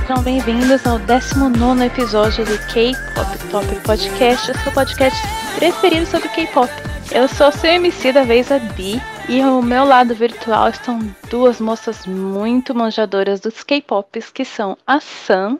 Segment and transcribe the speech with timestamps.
[0.00, 5.18] sejam bem-vindos ao 19 episódio do K-Pop Top Podcast, o seu podcast
[5.54, 6.68] preferido sobre K-Pop.
[7.10, 10.98] Eu sou seu MC da vez, a Bi, e ao meu lado virtual estão
[11.30, 15.58] duas moças muito manjadoras dos K-Pops, que são a Sam.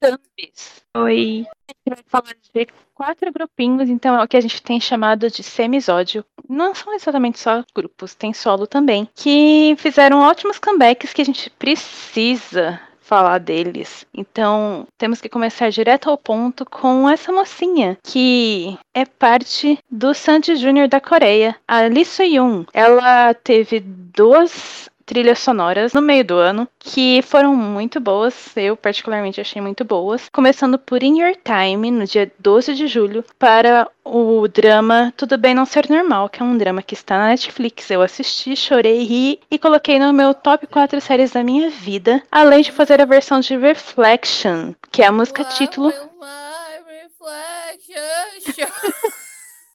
[0.00, 0.82] Tambis.
[0.96, 1.46] Oi.
[1.68, 5.30] A gente vai falar de quatro grupinhos, então é o que a gente tem chamado
[5.30, 6.24] de semisódio.
[6.48, 11.48] Não são exatamente só grupos, tem solo também, que fizeram ótimos comebacks que a gente
[11.50, 14.04] precisa falar deles.
[14.12, 20.56] Então, temos que começar direto ao ponto com essa mocinha, que é parte do Sandy
[20.56, 20.88] Jr.
[20.88, 22.64] da Coreia, a Lee Soo-yoon.
[22.72, 29.40] Ela teve duas trilhas sonoras no meio do ano que foram muito boas, eu particularmente
[29.40, 30.28] achei muito boas.
[30.32, 35.54] Começando por In Your Time, no dia 12 de julho, para o drama Tudo Bem
[35.54, 37.90] Não Ser Normal, que é um drama que está na Netflix.
[37.90, 42.62] Eu assisti, chorei, ri e coloquei no meu top 4 séries da minha vida, além
[42.62, 45.92] de fazer a versão de Reflection, que é a música título.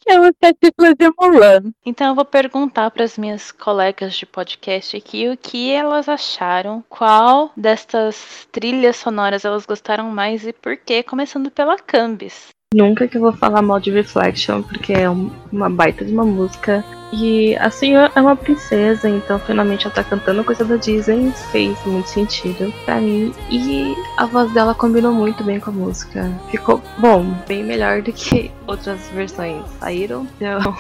[0.02, 1.74] que a música título de Mulan.
[1.86, 6.84] Então eu vou perguntar para as minhas colegas de podcast aqui o que elas acharam,
[6.90, 12.50] qual destas trilhas sonoras elas gostaram mais e por quê, começando pela Cambis.
[12.74, 16.86] Nunca que eu vou falar mal de Reflection, porque é uma baita de uma música.
[17.12, 22.08] E assim, é uma princesa, então finalmente ela tá cantando coisa da Disney, fez muito
[22.08, 23.34] sentido pra mim.
[23.50, 26.32] E a voz dela combinou muito bem com a música.
[26.50, 30.26] Ficou bom, bem melhor do que outras versões saíram.
[30.38, 30.74] Então.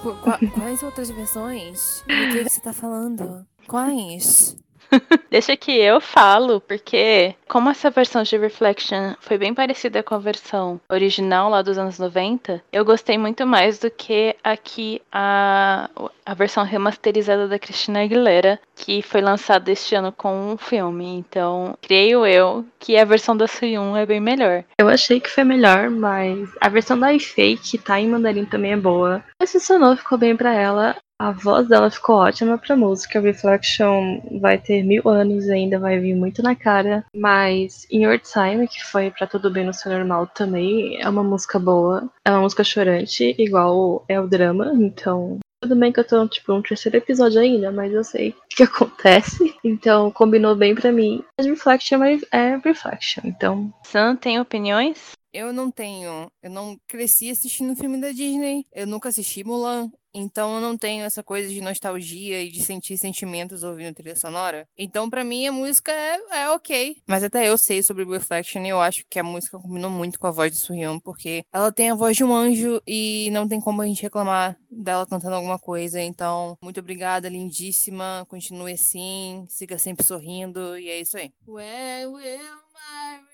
[0.54, 2.00] Quais outras versões?
[2.00, 3.44] O que, que você tá falando?
[3.66, 4.56] Quais?
[5.30, 10.18] Deixa que eu falo, porque como essa versão de Reflection foi bem parecida com a
[10.18, 15.90] versão original lá dos anos 90, eu gostei muito mais do que aqui a,
[16.24, 21.06] a versão remasterizada da Christina Aguilera, que foi lançada este ano com um filme.
[21.06, 24.64] Então, creio eu que a versão da Suyun é bem melhor.
[24.78, 28.72] Eu achei que foi melhor, mas a versão da Ifei, que tá em mandarim também
[28.72, 29.24] é boa.
[29.40, 30.96] Esse sonou ficou bem para ela.
[31.20, 33.20] A voz dela ficou ótima pra música.
[33.20, 37.04] Reflection vai ter mil anos e ainda vai vir muito na cara.
[37.12, 41.24] Mas In Your Time, que foi pra Tudo Bem no Seu Normal também, é uma
[41.24, 42.08] música boa.
[42.24, 44.72] É uma música chorante, igual é o drama.
[44.76, 48.34] Então, tudo bem que eu tô, tipo, no terceiro episódio ainda, mas eu sei o
[48.48, 49.52] que acontece.
[49.64, 51.24] Então, combinou bem pra mim.
[51.36, 52.00] Mas Reflection
[52.30, 53.74] é Reflection, então...
[53.84, 55.18] Sam, tem opiniões?
[55.32, 56.30] Eu não tenho.
[56.42, 58.64] Eu não cresci assistindo filme da Disney.
[58.72, 59.90] Eu nunca assisti Mulan.
[60.12, 64.66] Então eu não tenho essa coisa de nostalgia e de sentir sentimentos ouvindo trilha sonora.
[64.76, 66.96] Então para mim a música é, é, ok.
[67.06, 70.26] Mas até eu sei sobre Reflection e eu acho que a música combinou muito com
[70.26, 73.60] a voz de Suhyun, porque ela tem a voz de um anjo e não tem
[73.60, 76.00] como a gente reclamar dela cantando alguma coisa.
[76.00, 78.26] Então, muito obrigada, lindíssima.
[78.28, 81.32] Continue assim, siga sempre sorrindo e é isso aí.
[81.46, 82.38] Where will
[82.74, 83.27] my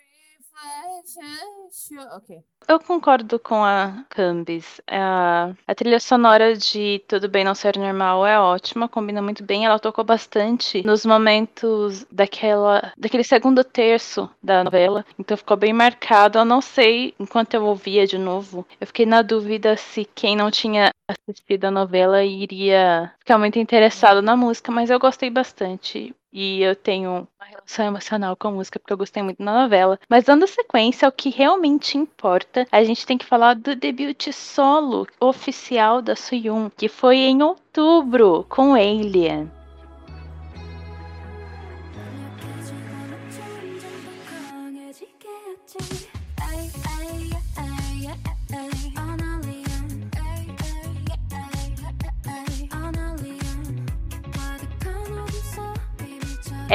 [2.66, 4.80] Eu concordo com a Cambis.
[4.86, 9.66] A, a trilha sonora de Tudo Bem Não Ser Normal é ótima, combina muito bem.
[9.66, 16.38] Ela tocou bastante nos momentos daquela, daquele segundo terço da novela, então ficou bem marcado.
[16.38, 20.50] Eu não sei, enquanto eu ouvia de novo, eu fiquei na dúvida se quem não
[20.50, 26.14] tinha assistido a novela iria ficar muito interessado na música, mas eu gostei bastante.
[26.36, 30.00] E eu tenho uma relação emocional com a música porque eu gostei muito da novela.
[30.08, 35.06] Mas dando sequência ao que realmente importa, a gente tem que falar do debut solo
[35.20, 39.48] oficial da Suyun, que foi em outubro com Alien.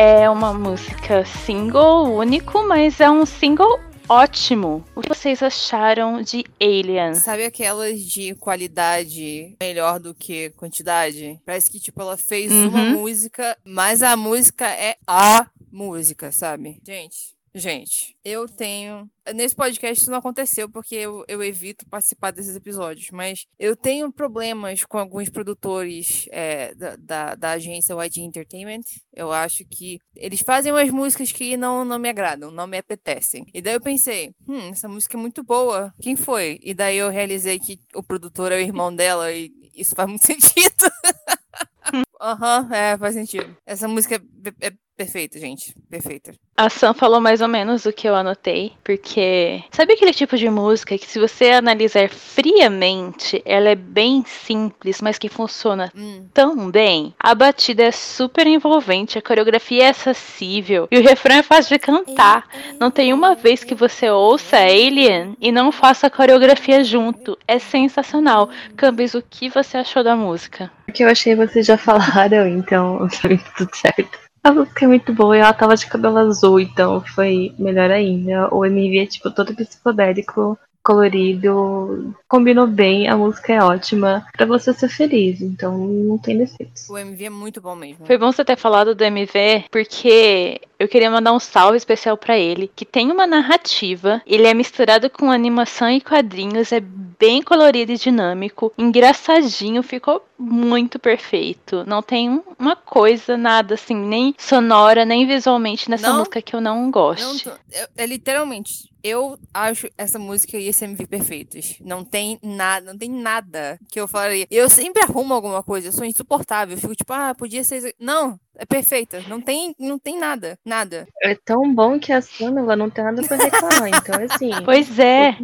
[0.01, 4.81] É uma música single único, mas é um single ótimo.
[4.95, 7.15] O que vocês acharam de Alien?
[7.15, 11.37] Sabe aquelas de qualidade melhor do que quantidade?
[11.45, 12.69] Parece que, tipo, ela fez uhum.
[12.69, 16.79] uma música, mas a música é a música, sabe?
[16.81, 19.09] Gente, Gente, eu tenho.
[19.33, 24.11] Nesse podcast isso não aconteceu porque eu, eu evito participar desses episódios, mas eu tenho
[24.11, 28.83] problemas com alguns produtores é, da, da, da, agência YG Entertainment.
[29.13, 33.45] Eu acho que eles fazem umas músicas que não, não me agradam, não me apetecem.
[33.53, 35.93] E daí eu pensei, hum, essa música é muito boa.
[36.01, 36.59] Quem foi?
[36.61, 40.25] E daí eu realizei que o produtor é o irmão dela e isso faz muito
[40.27, 40.91] sentido.
[42.21, 43.55] aham, uh -huh, é, faz sentido.
[43.65, 44.15] Essa música
[44.61, 45.73] é, é perfeita, gente.
[45.89, 46.33] Perfeita.
[46.57, 50.49] A Sam falou mais ou menos o que eu anotei, porque sabe aquele tipo de
[50.49, 56.27] música que se você analisar friamente, ela é bem simples, mas que funciona hum.
[56.33, 57.13] tão bem.
[57.17, 61.79] A batida é super envolvente, a coreografia é acessível e o refrão é fácil de
[61.79, 62.45] cantar.
[62.77, 67.37] Não tem uma vez que você ouça Alien e não faça a coreografia junto.
[67.47, 68.49] É sensacional.
[68.75, 70.69] Cambis, o que você achou da música?
[70.89, 73.07] O que eu achei vocês já falaram, então
[73.55, 74.18] tudo certo.
[74.43, 78.53] A música é muito boa e ela tava de cabelo azul, então foi melhor ainda.
[78.53, 84.73] O MV é tipo todo psicodélico, colorido, combinou bem, a música é ótima para você
[84.73, 86.89] ser feliz, então não tem defeitos.
[86.89, 88.05] O MV é muito bom mesmo.
[88.05, 92.37] Foi bom você ter falado do MV, porque eu queria mandar um salve especial para
[92.37, 97.91] ele, que tem uma narrativa, ele é misturado com animação e quadrinhos, é bem colorido
[97.91, 101.83] e dinâmico, engraçadinho, ficou muito perfeito.
[101.85, 106.61] Não tem uma coisa, nada assim, nem sonora, nem visualmente nessa não, música que eu
[106.61, 107.51] não gosto.
[107.97, 111.75] é, literalmente eu acho essa música e esse MV perfeitos.
[111.81, 114.45] Não tem nada, não tem nada que eu falaria.
[114.51, 116.75] Eu sempre arrumo alguma coisa, eu sou insuportável.
[116.75, 117.95] Eu fico tipo, ah, podia ser.
[117.99, 119.23] Não, é perfeita.
[119.27, 121.07] Não tem, não tem nada, nada.
[121.23, 124.51] É tão bom que a Sam, ela não tem nada pra reclamar, então assim.
[124.65, 125.37] Pois é.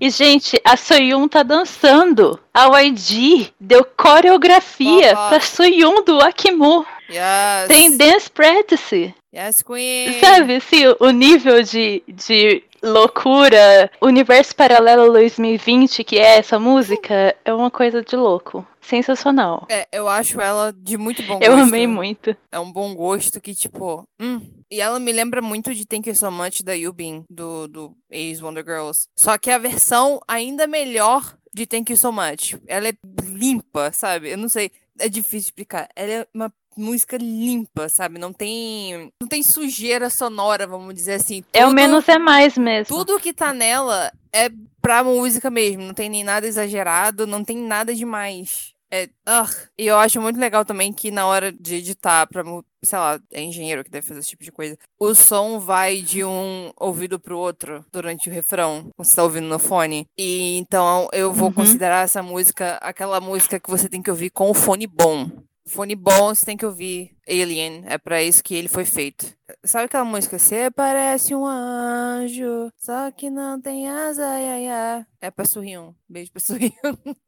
[0.00, 2.38] E, gente, a Soyun tá dançando.
[2.54, 5.28] A YG deu coreografia oh, oh.
[5.28, 6.86] pra Soyun do Akimu.
[7.10, 7.66] Yes.
[7.66, 9.12] Tem dance practice.
[9.34, 10.20] Yes, Queen.
[10.20, 17.54] Sabe, assim, o nível de, de loucura, universo paralelo 2020, que é essa música, é
[17.54, 18.66] uma coisa de louco.
[18.80, 19.64] Sensacional.
[19.70, 21.44] É, eu acho ela de muito bom gosto.
[21.44, 22.36] Eu amei muito.
[22.50, 24.40] É um bom gosto que, tipo, hum.
[24.68, 28.42] E ela me lembra muito de Thank You So Much da Yubin, do, do Ace
[28.42, 29.06] Wonder Girls.
[29.16, 32.56] Só que a versão ainda melhor de Thank You So Much.
[32.66, 32.92] Ela é
[33.22, 34.30] limpa, sabe?
[34.30, 34.72] Eu não sei.
[34.98, 35.88] É difícil explicar.
[35.94, 38.18] Ela é uma música limpa, sabe?
[38.18, 41.42] Não tem não tem sujeira sonora, vamos dizer assim.
[41.42, 42.96] Tudo, é o menos é mais mesmo.
[42.96, 47.56] Tudo que tá nela é pra música mesmo, não tem nem nada exagerado, não tem
[47.56, 48.72] nada demais.
[48.94, 49.48] É, uh,
[49.78, 52.44] e eu acho muito legal também que na hora de editar pra,
[52.82, 56.22] sei lá, é engenheiro que deve fazer esse tipo de coisa, o som vai de
[56.22, 60.06] um ouvido pro outro durante o refrão, quando você tá ouvindo no fone.
[60.18, 61.54] E então eu vou uhum.
[61.54, 65.30] considerar essa música aquela música que você tem que ouvir com o fone bom.
[65.66, 67.84] Fone bom, você tem que ouvir Alien.
[67.86, 69.26] É para isso que ele foi feito.
[69.64, 70.38] Sabe aquela música?
[70.38, 75.06] Você parece um anjo, só que não tem asa, ia, ia.
[75.20, 75.94] É pra Sorrium.
[76.08, 76.72] Beijo pra Sorrium.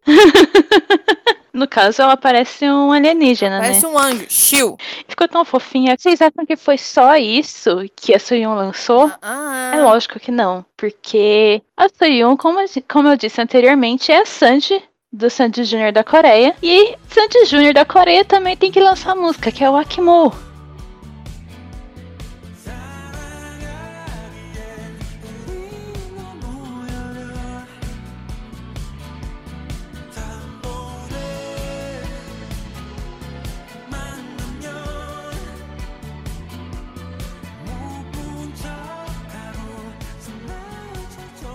[1.55, 3.93] No caso, ela parece um alienígena, parece né?
[3.93, 4.27] Parece um anjo.
[4.29, 4.77] Chill.
[5.07, 5.95] Ficou tão fofinha.
[5.97, 9.09] Vocês acham que foi só isso que a Soyun lançou?
[9.23, 10.67] Ah, é lógico que não.
[10.77, 12.59] Porque a Soyun, como,
[12.91, 14.83] como eu disse anteriormente, é a Sanji
[15.15, 16.55] do Sandy Júnior da Coreia.
[16.63, 20.33] E Sandy Júnior da Coreia também tem que lançar música, que é o Akimo.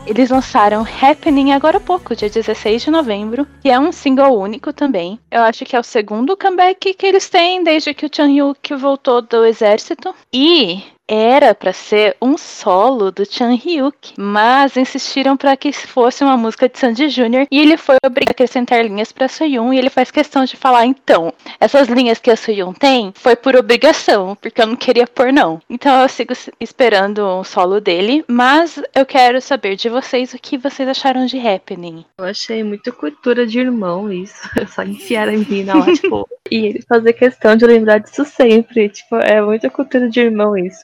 [0.09, 4.73] Eles lançaram Happening agora há pouco, dia 16 de novembro, que é um single único
[4.73, 5.19] também.
[5.29, 8.73] Eu acho que é o segundo comeback que eles têm desde que o Chan Hyuk
[8.73, 10.11] voltou do exército.
[10.33, 16.37] E era para ser um solo do Chan Hyuk, mas insistiram para que fosse uma
[16.37, 17.47] música de Sandy Jr.
[17.49, 20.85] e ele foi obrigado a acrescentar linhas para Soyun e ele faz questão de falar
[20.85, 25.33] então, essas linhas que a Soyun tem foi por obrigação, porque eu não queria pôr
[25.33, 25.59] não.
[25.67, 30.57] Então eu sigo esperando um solo dele, mas eu quero saber de vocês o que
[30.57, 32.05] vocês acharam de Happening.
[32.19, 36.81] Eu achei muito cultura de irmão isso, só enfiar a mina lá, tipo, e ele
[36.87, 40.81] fazer questão de lembrar disso sempre, tipo, é muita cultura de irmão isso.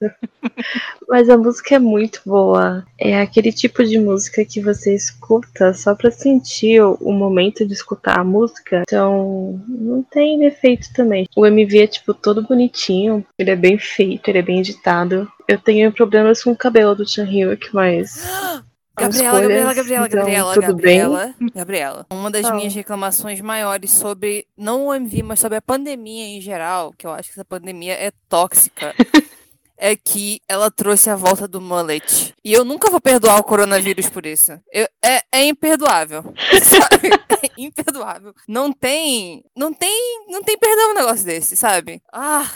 [1.08, 2.86] Mas a música é muito boa.
[3.00, 8.20] É aquele tipo de música que você escuta só pra sentir o momento de escutar
[8.20, 8.84] a música.
[8.88, 11.28] Então, não tem defeito também.
[11.36, 13.26] O MV é, tipo, todo bonitinho.
[13.38, 15.32] Ele é bem feito, ele é bem editado.
[15.48, 18.24] Eu tenho problemas com o cabelo do Chan Hyuk, mas.
[18.98, 21.50] Gabriela, Gabriela, Gabriela, então, Gabriela, tudo Gabriela, bem?
[21.54, 22.06] Gabriela.
[22.10, 26.94] Uma das minhas reclamações maiores sobre, não o MV, mas sobre a pandemia em geral,
[26.98, 28.96] que eu acho que essa pandemia é tóxica.
[29.78, 32.34] é que ela trouxe a volta do mullet.
[32.44, 34.60] E eu nunca vou perdoar o coronavírus por isso.
[34.72, 36.24] Eu, é, é imperdoável.
[36.64, 37.10] Sabe?
[37.44, 38.34] É imperdoável.
[38.48, 39.44] Não tem.
[39.56, 40.26] Não tem.
[40.30, 42.02] Não tem perdão um negócio desse, sabe?
[42.12, 42.50] Ah.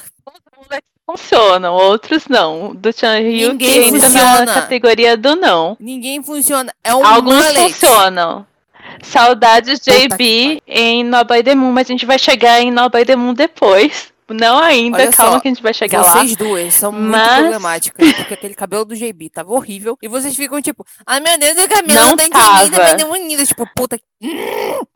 [1.05, 2.73] Funcionam, outros não.
[2.75, 4.45] Do Chan Ryu que entra funciona.
[4.45, 5.75] na categoria do não.
[5.79, 6.73] Ninguém funciona.
[6.83, 7.73] É um Alguns mullet.
[7.73, 8.45] funcionam.
[9.01, 13.05] Saudades JB em No By The Moon, mas a gente vai chegar em No By
[13.05, 14.13] The Moon depois.
[14.33, 16.21] Não ainda, Olha calma só, que a gente vai chegar vocês lá.
[16.21, 19.97] Vocês duas são muito Mas- problemáticas, porque aquele cabelo do JB tava horrível.
[20.01, 23.45] E vocês ficam tipo, ai meu Deus, o cabelo Não vai demonida.
[23.45, 24.03] Tipo, puta que.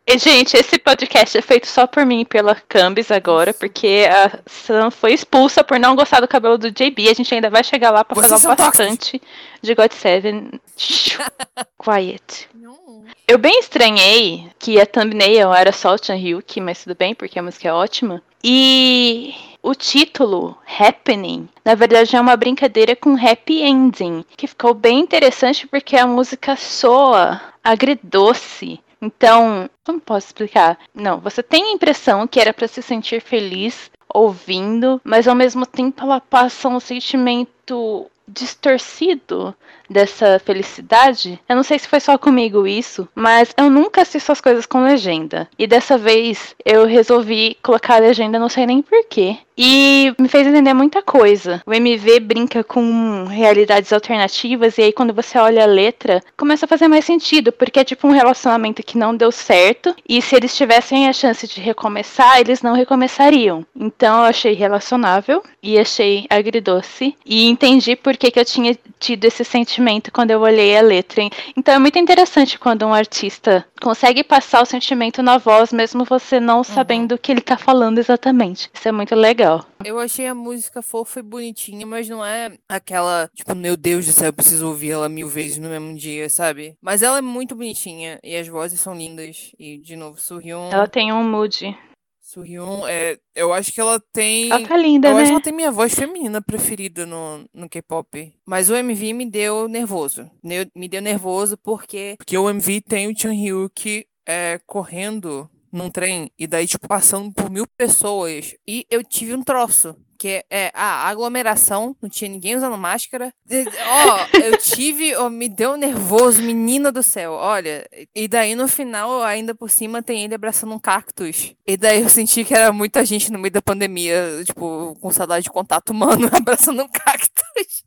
[0.06, 4.40] E, gente, esse podcast é feito só por mim e pela Cambis agora, porque a
[4.46, 7.10] Sam foi expulsa por não gostar do cabelo do JB.
[7.10, 9.22] A gente ainda vai chegar lá pra Vocês falar bastante
[9.62, 10.52] de God Seven.
[11.82, 12.50] Quiet.
[12.54, 13.04] Não.
[13.28, 17.40] Eu bem estranhei que a thumbnail era só o Chan Hyuk, mas tudo bem, porque
[17.40, 18.22] a música é ótima.
[18.44, 25.00] E o título, Happening, na verdade é uma brincadeira com happy ending, que ficou bem
[25.00, 28.82] interessante porque a música soa agridoce.
[29.02, 30.78] Então, como posso explicar?
[30.94, 35.66] Não, você tem a impressão que era para se sentir feliz ouvindo, mas ao mesmo
[35.66, 39.56] tempo ela passa um sentimento distorcido
[39.90, 41.40] dessa felicidade.
[41.48, 44.84] Eu não sei se foi só comigo isso, mas eu nunca assisto as coisas com
[44.84, 45.48] legenda.
[45.58, 49.38] E dessa vez eu resolvi colocar a legenda, não sei nem porquê.
[49.58, 51.62] E me fez entender muita coisa.
[51.66, 56.68] O MV brinca com realidades alternativas, e aí quando você olha a letra, começa a
[56.68, 60.56] fazer mais sentido, porque é tipo um relacionamento que não deu certo, e se eles
[60.56, 63.66] tivessem a chance de recomeçar, eles não recomeçariam.
[63.76, 69.26] Então eu achei relacionável e achei agridoce, e entendi por que, que eu tinha tido
[69.26, 71.24] esse sentimento quando eu olhei a letra.
[71.56, 76.40] Então é muito interessante quando um artista consegue passar o sentimento na voz, mesmo você
[76.40, 78.70] não sabendo o que ele tá falando exatamente.
[78.74, 79.43] Isso é muito legal.
[79.84, 84.12] Eu achei a música fofa e bonitinha, mas não é aquela, tipo, meu Deus do
[84.12, 86.78] céu, eu preciso ouvir ela mil vezes no mesmo dia, sabe?
[86.82, 89.52] Mas ela é muito bonitinha e as vozes são lindas.
[89.60, 90.70] E, de novo, Surhyun.
[90.72, 91.76] Ela tem um mood.
[92.22, 94.50] Surhyun, é, eu acho que ela tem.
[94.50, 95.22] Ela tá linda, eu né?
[95.22, 98.34] acho que ela tem minha voz feminina preferida no, no K-pop.
[98.46, 100.32] Mas o MV me deu nervoso.
[100.42, 105.90] Ne- Me deu nervoso porque, porque o MV tem o Chan Hyuk é, correndo num
[105.90, 108.56] trem e daí, tipo, passando por mil pessoas.
[108.68, 109.96] E eu tive um troço.
[110.16, 113.34] Que é a aglomeração, não tinha ninguém usando máscara.
[113.46, 117.86] De- Ó, eu tive, ó, me deu nervoso, menina do céu, olha.
[118.16, 121.54] E daí no final, ainda por cima, tem ele abraçando um cactus.
[121.68, 125.44] E daí eu senti que era muita gente no meio da pandemia, tipo, com saudade
[125.44, 127.84] de contato humano, abraçando um cactus.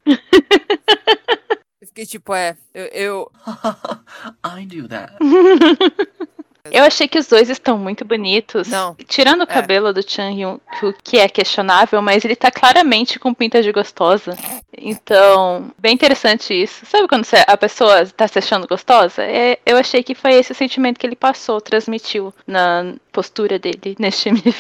[1.81, 3.33] Eu fiquei tipo, é, eu, eu,
[4.45, 5.15] I do that.
[6.73, 8.69] Eu achei que os dois estão muito bonitos.
[8.69, 8.95] Não.
[9.09, 9.47] Tirando o É.
[9.47, 10.59] cabelo do Chan Hyun,
[11.03, 14.37] que é questionável, mas ele tá claramente com pinta de gostosa.
[14.77, 16.85] Então, bem interessante isso.
[16.87, 19.23] Sabe quando a pessoa tá se achando gostosa?
[19.23, 24.29] É, eu achei que foi esse sentimento que ele passou, transmitiu na postura dele neste
[24.31, 24.53] MV.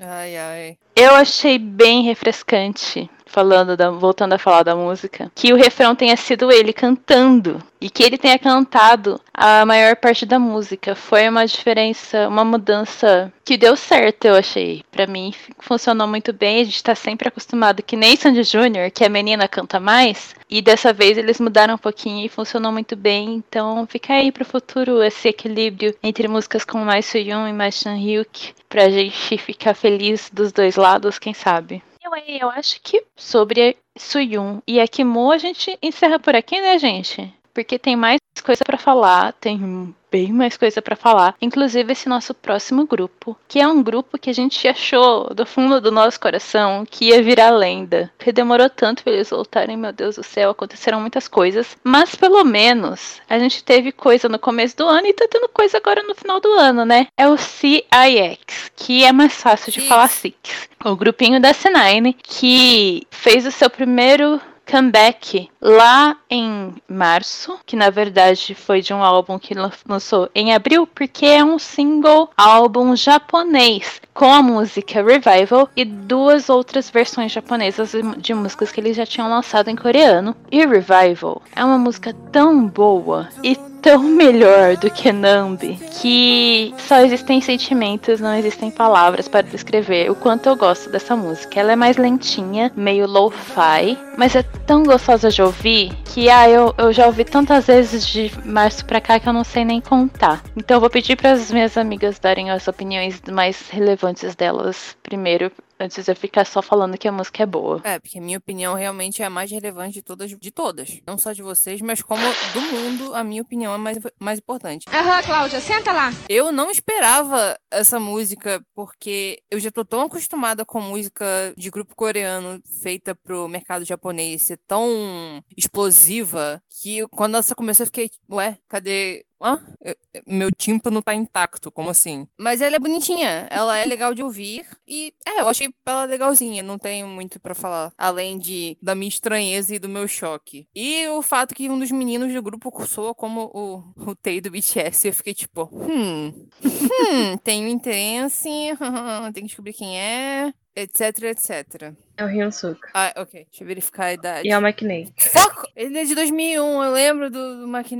[0.00, 0.76] ai, ai.
[1.00, 6.16] Eu achei bem refrescante, falando da, voltando a falar da música, que o refrão tenha
[6.16, 10.96] sido ele cantando e que ele tenha cantado a maior parte da música.
[10.96, 14.82] Foi uma diferença, uma mudança que deu certo, eu achei.
[14.90, 16.60] Pra mim funcionou muito bem.
[16.60, 20.60] A gente tá sempre acostumado que nem Sandy Jr., que a menina canta mais, e
[20.60, 23.34] dessa vez eles mudaram um pouquinho e funcionou muito bem.
[23.34, 27.96] Então fica aí pro futuro esse equilíbrio entre músicas com mais Suyun e mais Chan
[27.96, 30.87] Hyuk, pra gente ficar feliz dos dois lados,
[31.18, 31.82] quem sabe.
[32.02, 37.34] Eu, eu acho que sobre Suyun e Akimo a gente encerra por aqui, né, gente?
[37.58, 42.32] Porque tem mais coisa pra falar, tem bem mais coisa pra falar, inclusive esse nosso
[42.32, 46.86] próximo grupo, que é um grupo que a gente achou do fundo do nosso coração
[46.88, 48.10] que ia virar lenda.
[48.16, 52.44] Porque demorou tanto pra eles voltarem, meu Deus do céu, aconteceram muitas coisas, mas pelo
[52.44, 56.14] menos a gente teve coisa no começo do ano e tá tendo coisa agora no
[56.14, 57.08] final do ano, né?
[57.18, 59.88] É o CIX, que é mais fácil de Six.
[59.88, 60.68] falar Six.
[60.84, 67.90] O grupinho da C9 que fez o seu primeiro comeback lá em março, que na
[67.90, 72.94] verdade foi de um álbum que lan- lançou em abril, porque é um single álbum
[72.94, 79.06] japonês com a música Revival e duas outras versões japonesas de músicas que eles já
[79.06, 80.36] tinham lançado em coreano.
[80.50, 87.00] E Revival é uma música tão boa e tão melhor do que Nambi que só
[87.00, 91.58] existem sentimentos, não existem palavras para descrever o quanto eu gosto dessa música.
[91.58, 96.74] Ela é mais lentinha, meio lo-fi, mas é tão gostosa de ouvir que ah, eu,
[96.78, 100.42] eu já ouvi tantas vezes de março pra cá que eu não sei nem contar.
[100.56, 105.50] Então eu vou pedir para as minhas amigas darem as opiniões mais relevantes delas primeiro,
[105.78, 107.80] antes de eu ficar só falando que a música é boa.
[107.84, 111.00] É, porque a minha opinião realmente é a mais relevante de todas, de todas.
[111.06, 114.86] Não só de vocês, mas como do mundo, a minha opinião é mais, mais importante.
[114.92, 116.10] Aham, Cláudia, senta lá.
[116.28, 121.24] Eu não esperava essa música, porque eu já tô tão acostumada com música
[121.56, 127.86] de grupo coreano feita pro mercado japonês ser tão explosiva que quando essa começou eu
[127.86, 129.60] fiquei, ué, cadê, hã?
[129.80, 132.26] Eu- meu tímpano tá intacto, como assim?
[132.38, 136.62] Mas ela é bonitinha, ela é legal de ouvir e é, eu achei ela legalzinha,
[136.62, 140.66] não tenho muito pra falar, além de da minha estranheza e do meu choque.
[140.74, 144.50] E o fato que um dos meninos do grupo soa como o, o Tei do
[144.50, 148.48] BTS, eu fiquei tipo, hum, hum, tenho interesse,
[149.32, 151.94] tem que descobrir quem é, etc, etc.
[152.18, 152.80] É o Hyunsuk.
[152.92, 154.48] Ah, ok, deixa eu verificar a idade.
[154.48, 155.12] E é o McNay.
[155.16, 155.68] Fuck!
[155.76, 157.68] Ele é de 2001, eu lembro do, do.
[157.68, 157.96] I hate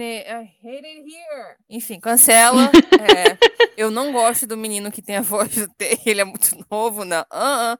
[0.65, 1.55] it here.
[1.71, 2.69] Enfim, cancela.
[2.99, 3.39] É,
[3.77, 6.01] eu não gosto do menino que tem a voz do T.
[6.05, 7.21] Ele é muito novo, não.
[7.33, 7.79] Uh -uh.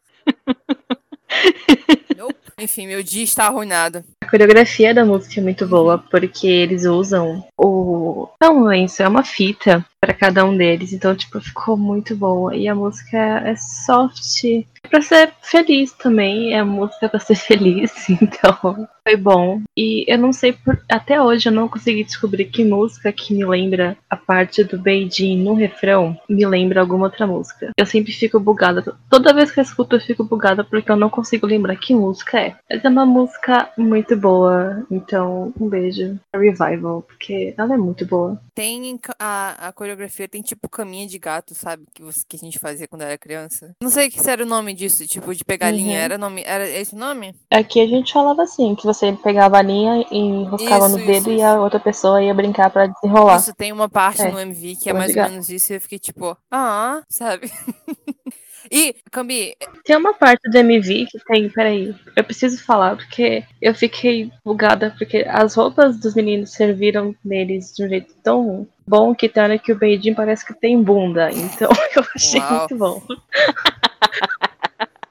[2.17, 2.39] Nope.
[2.59, 4.05] Enfim, meu dia está arruinado.
[4.23, 8.29] A coreografia da música é muito boa, porque eles usam o.
[8.41, 10.93] Não, lenço, é uma fita para cada um deles.
[10.93, 12.55] Então, tipo, ficou muito boa.
[12.55, 14.45] E a música é soft.
[14.89, 16.55] Pra ser feliz também.
[16.55, 17.93] É música pra ser feliz.
[18.11, 19.61] Então, foi bom.
[19.77, 20.81] E eu não sei por.
[20.91, 25.43] Até hoje eu não consegui descobrir que música que me lembra a parte do Beijing
[25.43, 27.71] no refrão me lembra alguma outra música.
[27.77, 28.83] Eu sempre fico bugada.
[29.09, 32.41] Toda vez que eu escuto, eu fico bugada porque eu não consigo lembrar que música
[32.41, 32.57] é.
[32.71, 34.87] Mas é uma música muito boa.
[34.91, 36.19] Então, um beijo.
[36.33, 38.41] A Revival, porque ela é muito boa.
[38.59, 41.85] Tem a, a coreografia, tem tipo caminha de gato, sabe?
[41.95, 43.71] Que, você, que a gente fazia quando era criança.
[43.81, 45.77] Não sei que se era o nome disso, tipo, de pegar Uhum.
[45.77, 45.97] linha.
[46.01, 47.33] Era, nome, era esse o nome?
[47.53, 51.19] Aqui a gente falava assim, que você pegava a linha e enroscava Isso, no dedo
[51.19, 51.45] isso, e isso.
[51.45, 53.37] a outra pessoa ia brincar pra desenrolar.
[53.37, 55.73] Isso, tem uma parte É, no MV que é mais ou menos isso.
[55.73, 57.49] E eu fiquei tipo, ah, sabe?
[58.71, 63.75] e, Cambi, Tem uma parte do MV que tem, peraí, eu preciso falar porque eu
[63.75, 69.29] fiquei bugada porque as roupas dos meninos serviram neles de um jeito tão bom que
[69.29, 71.31] tem hora que o Beijing parece que tem bunda.
[71.31, 72.59] Então eu achei Uau.
[72.59, 73.03] muito bom.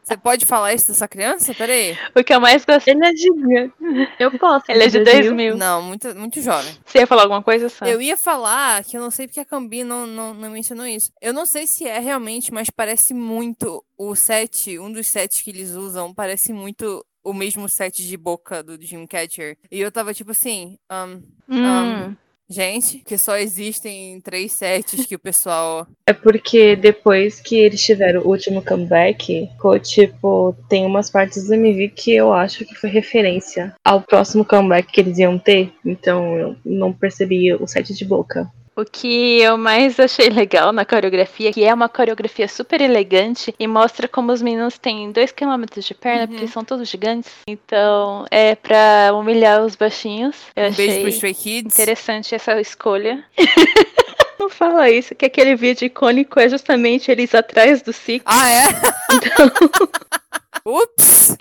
[0.08, 1.54] você pode falar isso dessa criança?
[1.54, 1.98] Peraí.
[2.16, 2.94] O que eu mais gostei.
[2.94, 3.74] Ele é gigante.
[4.18, 4.66] Eu posso.
[4.70, 5.58] Ele é de 2000.
[5.58, 6.74] Não, muito, muito jovem.
[6.86, 7.88] Você ia falar alguma coisa, Sam?
[7.88, 11.12] Eu ia falar que eu não sei porque a Cambi não, não, não mencionou isso.
[11.22, 15.50] Eu não sei se é realmente, mas parece muito o set, um dos sets que
[15.50, 19.58] eles usam, parece muito o mesmo set de boca do Dreamcatcher.
[19.70, 22.16] E eu tava tipo assim, um, Hum.
[22.50, 25.88] Gente, que só existem três sets que o pessoal.
[26.06, 31.54] É porque depois que eles tiveram o último comeback, ficou tipo, tem umas partes do
[31.54, 35.74] MV que eu acho que foi referência ao próximo comeback que eles iam ter.
[35.86, 38.50] Então eu não percebi o set de boca.
[38.78, 43.66] O que eu mais achei legal na coreografia, que é uma coreografia super elegante e
[43.68, 46.28] mostra como os meninos têm dois quilômetros de perna, Uhum.
[46.28, 47.32] porque eles são todos gigantes.
[47.48, 50.36] Então, é pra humilhar os baixinhos.
[50.56, 51.74] Eu Um beijo pro achei Stray Kids.
[51.74, 53.24] interessante essa escolha.
[54.40, 58.32] Não fala isso, que aquele vídeo icônico é justamente eles atrás do ciclo.
[58.32, 58.64] Ah, é?
[60.64, 61.36] Ups!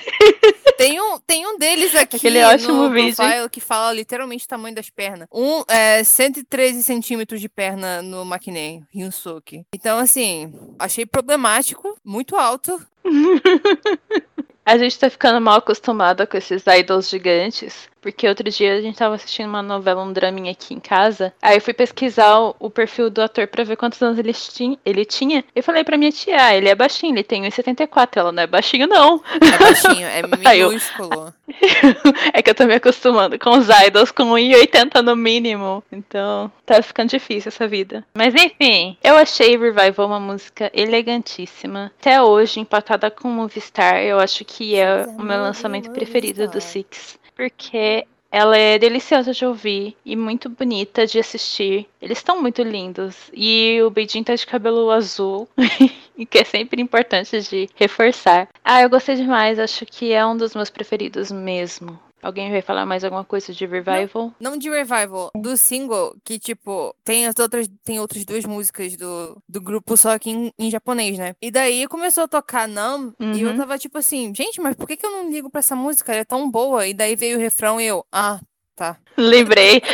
[0.76, 4.48] Tem um, tem um deles aqui Aquele ótimo no vídeo, profile que fala literalmente o
[4.48, 5.26] tamanho das pernas.
[5.32, 9.64] Um é 113 centímetros de perna no Makinei, Hyunsuke.
[9.74, 12.80] Então, assim, achei problemático, muito alto.
[14.66, 17.88] A gente tá ficando mal acostumada com esses idols gigantes.
[18.00, 21.32] Porque outro dia a gente tava assistindo uma novela, um draminha aqui em casa.
[21.42, 24.78] Aí eu fui pesquisar o, o perfil do ator pra ver quantos anos ele, ti-
[24.87, 25.44] ele tinha.
[25.54, 28.09] Eu falei pra minha tia, ah, ele é baixinho, ele tem 1,74.
[28.16, 29.20] Ela não é baixinho, não.
[29.40, 31.35] É baixinho, é Aí eu- minúsculo.
[32.32, 35.82] é que eu tô me acostumando com os idols com 1,80 no mínimo.
[35.90, 38.04] Então, tá ficando difícil essa vida.
[38.14, 41.90] Mas enfim, eu achei Revival uma música elegantíssima.
[42.00, 47.18] Até hoje, empatada com Movistar, eu acho que é o meu lançamento preferido do Six.
[47.37, 51.87] Porque ela é deliciosa de ouvir e muito bonita de assistir.
[52.03, 53.31] Eles estão muito lindos.
[53.33, 55.49] E o Beijing tá de cabelo azul.
[56.31, 58.49] que é sempre importante de reforçar.
[58.64, 59.59] Ah, eu gostei demais.
[59.59, 61.99] Acho que é um dos meus preferidos mesmo.
[62.22, 64.33] Alguém vai falar mais alguma coisa de Revival?
[64.40, 69.40] Não de revival, do single, que, tipo, tem as outras, tem outras duas músicas do,
[69.48, 71.35] do grupo, só que em, em japonês, né?
[71.40, 73.57] E daí começou a tocar Nam, e eu Uhum.
[73.57, 76.11] tava tipo assim, gente, mas por que, que eu não ligo pra essa música?
[76.12, 76.87] Ela é tão boa.
[76.87, 78.40] E daí veio o refrão e eu, ah,
[78.74, 78.96] tá.
[79.16, 79.83] Lembrei.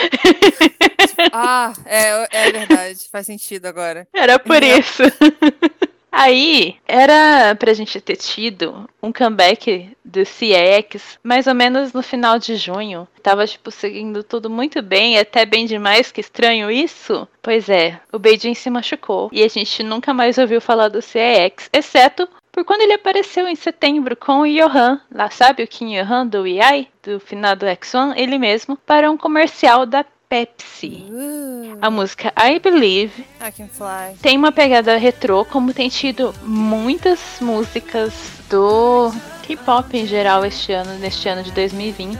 [1.35, 4.07] Ah, é, é verdade, faz sentido agora.
[4.13, 4.79] Era por Uhum.
[4.79, 5.03] isso.
[6.13, 12.39] Aí, era pra gente ter tido um comeback do CX mais ou menos no final
[12.39, 13.09] de junho.
[13.23, 17.27] Tava, tipo, seguindo tudo muito bem, até bem demais, que estranho isso.
[17.41, 21.71] Pois é, o Beijing se machucou e a gente nunca mais ouviu falar do CX,
[21.73, 26.27] exceto por quando ele apareceu em setembro com o Johan, lá sabe o Kim Johan
[26.27, 31.05] do EI, do final do X1, ele mesmo, para um comercial da Pepsi.
[31.11, 34.17] Uh, A música I Believe I can fly.
[34.23, 38.15] tem uma pegada retrô, como tem tido muitas músicas
[38.49, 39.13] do
[39.47, 42.19] K-pop em geral este ano, neste ano de 2020.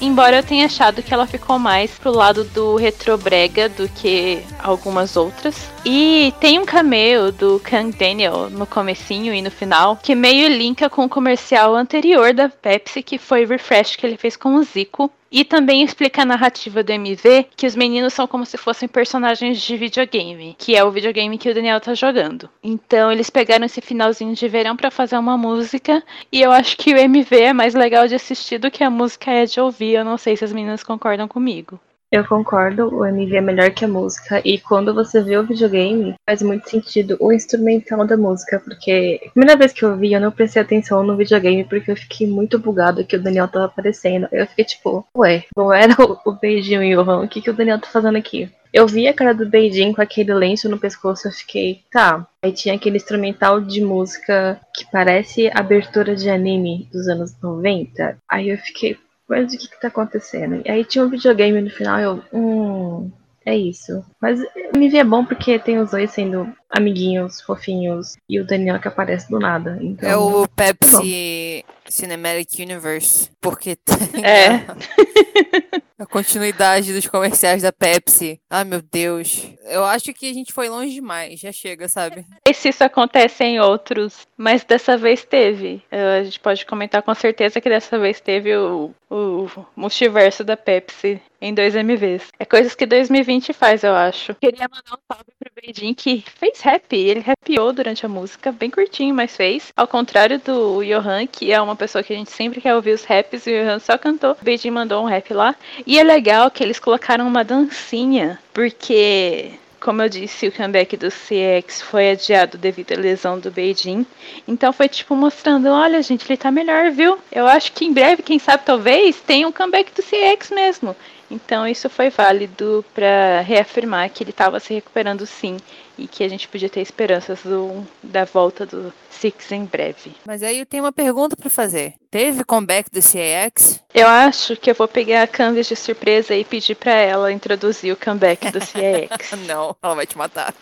[0.00, 5.16] embora eu tenha achado que ela ficou mais pro lado do retrobrega do que algumas
[5.16, 5.70] outras.
[5.84, 10.90] E tem um cameo do Kang Daniel no comecinho e no final, que meio linka
[10.90, 15.08] com o comercial anterior da Pepsi, que foi Refresh que ele fez com o Zico.
[15.36, 19.60] E também explica a narrativa do MV, que os meninos são como se fossem personagens
[19.60, 22.48] de videogame, que é o videogame que o Daniel tá jogando.
[22.62, 26.94] Então eles pegaram esse finalzinho de verão para fazer uma música, e eu acho que
[26.94, 29.94] o MV é mais legal de assistir do que a música é de ouvir.
[29.94, 31.80] Eu não sei se as meninas concordam comigo.
[32.10, 36.14] Eu concordo, o MV é melhor que a música, e quando você vê o videogame,
[36.24, 40.20] faz muito sentido o instrumental da música, porque a primeira vez que eu vi, eu
[40.20, 44.28] não prestei atenção no videogame, porque eu fiquei muito bugado que o Daniel tava aparecendo.
[44.30, 47.54] Eu fiquei tipo, ué, não era o, beijinho e o Johan, o que, que o
[47.54, 48.48] Daniel tá fazendo aqui?
[48.72, 52.26] Eu vi a cara do Beijing com aquele lenço no pescoço, eu fiquei, tá.
[52.42, 58.18] Aí tinha aquele instrumental de música que parece abertura de anime dos anos 90.
[58.28, 60.62] Aí eu fiquei, mas o que, que tá acontecendo?
[60.64, 62.22] E aí tinha um videogame no final eu.
[62.32, 63.10] Hum.
[63.46, 64.02] É isso.
[64.20, 64.40] Mas
[64.74, 69.28] me vê bom porque tem os dois sendo amiguinhos, fofinhos, e o Daniel que aparece
[69.28, 69.78] do nada.
[69.82, 74.64] Então, É o Pepsi Cinematic Universe, porque tem É.
[75.98, 78.40] a, continuidade dos comerciais da Pepsi.
[78.50, 79.46] Ai, meu Deus.
[79.64, 81.40] Eu acho que a gente foi longe demais.
[81.40, 82.24] Já chega, sabe?
[82.46, 85.82] Sei se isso acontece em outros, mas dessa vez teve.
[85.90, 91.20] A gente pode comentar com certeza que dessa vez teve o, o multiverso da Pepsi
[91.44, 92.22] em dois MVs.
[92.38, 94.34] É coisas que 2020 faz, eu acho.
[94.36, 96.96] Queria mandar um salve pro Beijing que fez rap.
[96.96, 99.70] Ele rapiou durante a música, bem curtinho, mas fez.
[99.76, 103.04] Ao contrário do Johan, que é uma pessoa que a gente sempre quer ouvir os
[103.04, 104.32] raps, e o Johan só cantou.
[104.32, 105.54] O Beijing mandou um rap lá.
[105.86, 109.52] E é legal que eles colocaram uma dancinha, porque
[109.84, 114.06] como eu disse, o comeback do CX foi adiado devido à lesão do Beijing.
[114.48, 117.18] Então foi tipo mostrando, olha gente, ele tá melhor, viu?
[117.30, 120.96] Eu acho que em breve, quem sabe talvez, tenha um comeback do CX mesmo.
[121.34, 125.56] Então isso foi válido para reafirmar que ele estava se recuperando sim
[125.98, 130.14] e que a gente podia ter esperanças do, da volta do Six em breve.
[130.24, 131.94] Mas aí eu tenho uma pergunta pra fazer.
[132.10, 133.80] Teve comeback do CX?
[133.92, 137.92] Eu acho que eu vou pegar a Canvas de surpresa e pedir para ela introduzir
[137.92, 139.32] o comeback do CX.
[139.46, 140.54] Não, ela vai te matar.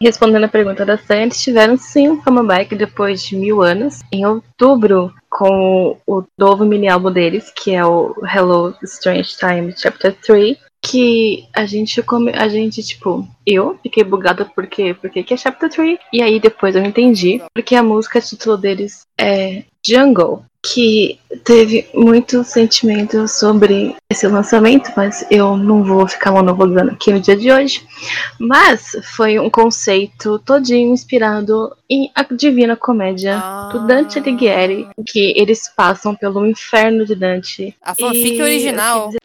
[0.00, 4.00] Respondendo a pergunta da Sam, eles tiveram sim um comeback depois de mil anos.
[4.12, 10.14] Em outubro, com o novo mini álbum deles, que é o Hello Strange Time Chapter
[10.14, 10.56] 3.
[10.82, 15.70] Que a gente come, a gente, tipo, eu fiquei bugada porque, porque que é Chapter
[15.70, 15.98] 3.
[16.12, 20.44] E aí depois eu entendi, porque a música título deles é Jungle.
[20.66, 27.20] Que teve muito sentimento sobre esse lançamento, mas eu não vou ficar monologando aqui no
[27.20, 27.86] dia de hoje.
[28.40, 33.42] Mas foi um conceito todinho inspirado em A Divina Comédia
[33.72, 37.76] do Dante Alighieri, que eles passam pelo inferno de Dante.
[37.82, 39.10] A fanfic E- original.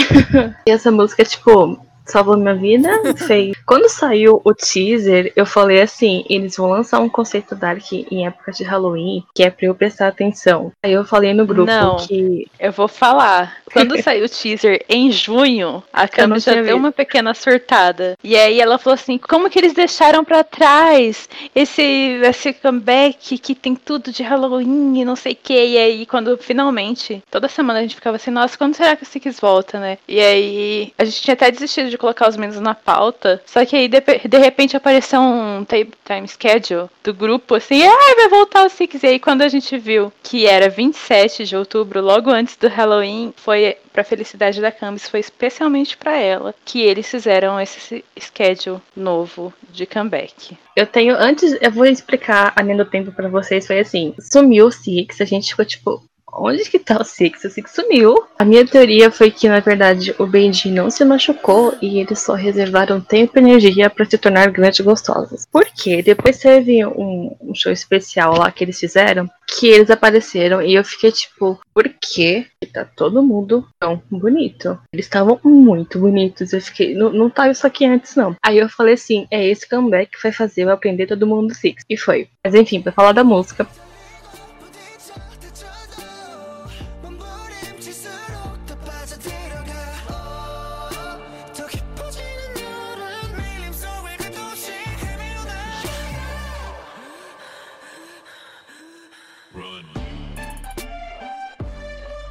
[0.67, 1.80] E essa música, tipo,
[2.12, 2.89] salvou minha vida.
[3.15, 3.56] Fez.
[3.65, 8.52] Quando saiu o teaser, eu falei assim: eles vão lançar um conceito dark em época
[8.52, 10.72] de Halloween, que é pra eu prestar atenção.
[10.84, 11.98] Aí eu falei no grupo Não.
[11.98, 12.48] que.
[12.60, 13.58] Eu vou falar.
[13.72, 16.78] Quando saiu o teaser em junho, a não Cami já deu visto.
[16.78, 18.17] uma pequena surtada.
[18.24, 21.82] E aí ela falou assim: como que eles deixaram pra trás esse,
[22.24, 25.54] esse comeback que tem tudo de Halloween e não sei o que.
[25.54, 29.06] E aí, quando finalmente, toda semana a gente ficava assim: nossa, quando será que o
[29.06, 29.98] Six volta, né?
[30.08, 33.42] E aí, a gente tinha até desistido de colocar os meninos na pauta.
[33.46, 38.30] Só que aí, de, de repente, apareceu um time, schedule do grupo assim: ai, vai
[38.30, 39.04] voltar o Six.
[39.04, 43.34] E aí, quando a gente viu que era 27 de outubro, logo antes do Halloween,
[43.36, 49.54] foi pra felicidade da Camis, foi especialmente pra ela que eles fizeram esse schedule novo
[49.72, 50.58] de comeback.
[50.76, 51.16] Eu tenho.
[51.16, 53.68] Antes, eu vou explicar a linha do tempo pra vocês.
[53.68, 56.09] Foi assim: sumiu o Six, a gente ficou tipo.
[56.34, 57.44] Onde que tá o Six?
[57.44, 58.15] O Six sumiu.
[58.38, 62.34] A minha teoria foi que, na verdade, o Benji não se machucou e eles só
[62.34, 65.46] reservaram tempo e energia pra se tornar grandes gostosas.
[65.52, 66.02] Por quê?
[66.02, 70.84] Depois teve um, um show especial lá que eles fizeram, que eles apareceram e eu
[70.84, 74.80] fiquei tipo, por que tá todo mundo tão bonito?
[74.94, 76.54] Eles estavam muito bonitos.
[76.54, 78.36] Eu fiquei, não, não tá isso aqui antes, não.
[78.46, 81.56] Aí eu falei assim, é esse comeback que vai fazer eu aprender todo mundo do
[81.56, 81.84] Six.
[81.89, 82.28] E foi.
[82.44, 83.68] Mas enfim, pra falar da música,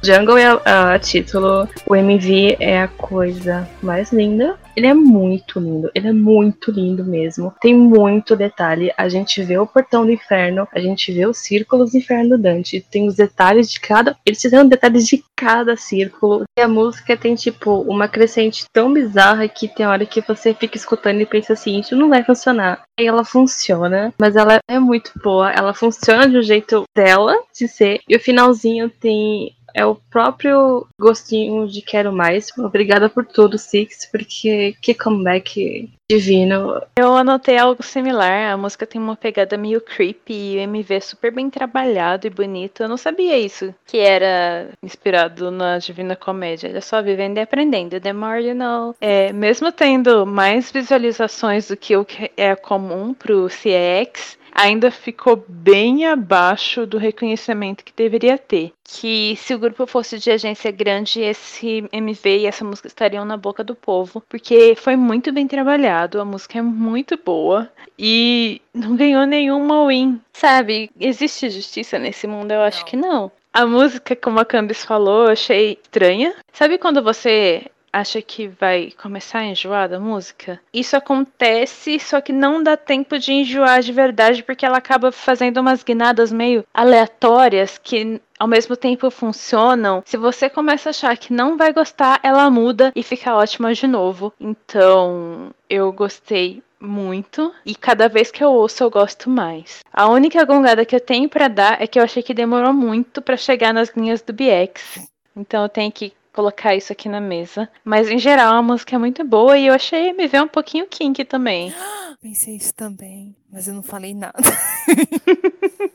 [0.09, 4.57] Jungle é a, a título, o MV é a coisa mais linda.
[4.75, 7.53] Ele é muito lindo, ele é muito lindo mesmo.
[7.61, 8.91] Tem muito detalhe.
[8.97, 12.41] A gente vê o portão do inferno, a gente vê os círculos do inferno do
[12.41, 12.83] Dante.
[12.89, 14.15] Tem os detalhes de cada.
[14.25, 16.43] Eles fizeram detalhes de cada círculo.
[16.57, 20.77] E a música tem, tipo, uma crescente tão bizarra que tem hora que você fica
[20.77, 22.81] escutando e pensa assim: isso não vai funcionar.
[22.97, 25.51] Aí ela funciona, mas ela é muito boa.
[25.51, 27.99] Ela funciona de um jeito dela de ser.
[28.07, 32.49] E o finalzinho tem é o próprio gostinho de quero mais.
[32.57, 36.81] Obrigada por tudo, Six, porque que comeback divino.
[36.97, 38.51] Eu anotei algo similar.
[38.51, 42.31] A música tem uma pegada meio creepy e o MV é super bem trabalhado e
[42.31, 42.81] bonito.
[42.81, 46.71] Eu não sabia isso, que era inspirado na Divina Comédia.
[46.75, 47.99] É só vivendo e aprendendo.
[47.99, 48.95] The more you know.
[48.99, 55.43] É, mesmo tendo mais visualizações do que o que é comum pro CX, ainda ficou
[55.47, 58.71] bem abaixo do reconhecimento que deveria ter.
[58.83, 63.37] Que se o grupo fosse de agência grande, esse MV e essa música estariam na
[63.37, 68.95] boca do povo, porque foi muito bem trabalhado, a música é muito boa e não
[68.95, 70.19] ganhou nenhuma win.
[70.33, 72.51] Sabe, existe justiça nesse mundo?
[72.51, 72.85] Eu acho Não.
[72.85, 73.31] que não.
[73.51, 76.35] A música, como a Candice falou, eu achei estranha.
[76.53, 80.59] Sabe quando você acha que vai começar a enjoar da música?
[80.73, 85.59] Isso acontece, só que não dá tempo de enjoar de verdade, porque ela acaba fazendo
[85.59, 90.01] umas guinadas meio aleatórias que ao mesmo tempo funcionam.
[90.05, 93.85] Se você começa a achar que não vai gostar, ela muda e fica ótima de
[93.85, 94.33] novo.
[94.39, 99.83] Então, eu gostei muito e cada vez que eu ouço eu gosto mais.
[99.91, 103.21] A única gongada que eu tenho pra dar é que eu achei que demorou muito
[103.21, 105.09] pra chegar nas linhas do BX.
[105.35, 107.69] Então eu tenho que colocar isso aqui na mesa.
[107.83, 110.87] Mas em geral a música é muito boa e eu achei me ver um pouquinho
[110.87, 111.73] kinky também.
[112.21, 114.37] Pensei isso também, mas eu não falei nada.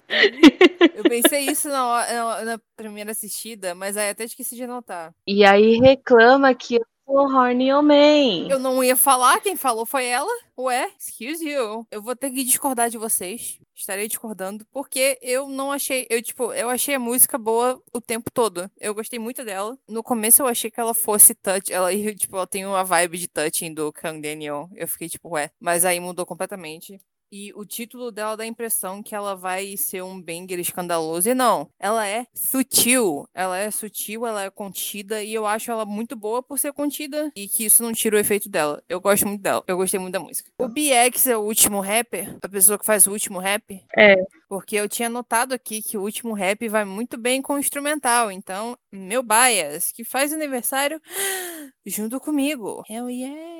[0.96, 5.12] eu pensei isso na, hora- na- na primeira assistida, mas aí até esqueci de anotar.
[5.26, 8.48] E aí reclama que eu sou horny man.
[8.48, 10.30] Eu não ia falar, quem falou foi ela.
[10.58, 11.86] Ué, excuse you.
[11.90, 13.58] Eu vou ter que discordar de vocês.
[13.74, 16.06] Estarei discordando, porque eu não achei.
[16.08, 18.70] Eu, tipo, eu achei a música boa o tempo todo.
[18.80, 19.76] Eu gostei muito dela.
[19.88, 21.72] No começo eu achei que ela fosse touch.
[21.72, 24.68] Ela, tipo, ela tem uma vibe de touching do Kang Daniel.
[24.74, 25.50] Eu fiquei, tipo, ué.
[25.58, 27.00] Mas aí mudou completamente.
[27.36, 31.28] E o título dela dá a impressão que ela vai ser um banger escandaloso.
[31.28, 33.28] E não, ela é sutil.
[33.34, 35.20] Ela é sutil, ela é contida.
[35.20, 37.32] E eu acho ela muito boa por ser contida.
[37.34, 38.80] E que isso não tira o efeito dela.
[38.88, 39.64] Eu gosto muito dela.
[39.66, 40.48] Eu gostei muito da música.
[40.56, 42.38] O BX é o último rapper?
[42.40, 43.84] A pessoa que faz o último rap?
[43.98, 44.14] É.
[44.48, 48.30] Porque eu tinha notado aqui que o último rap vai muito bem com o instrumental.
[48.30, 51.02] Então, meu bias, que faz aniversário
[51.84, 52.84] junto comigo.
[52.88, 53.53] Hell yeah!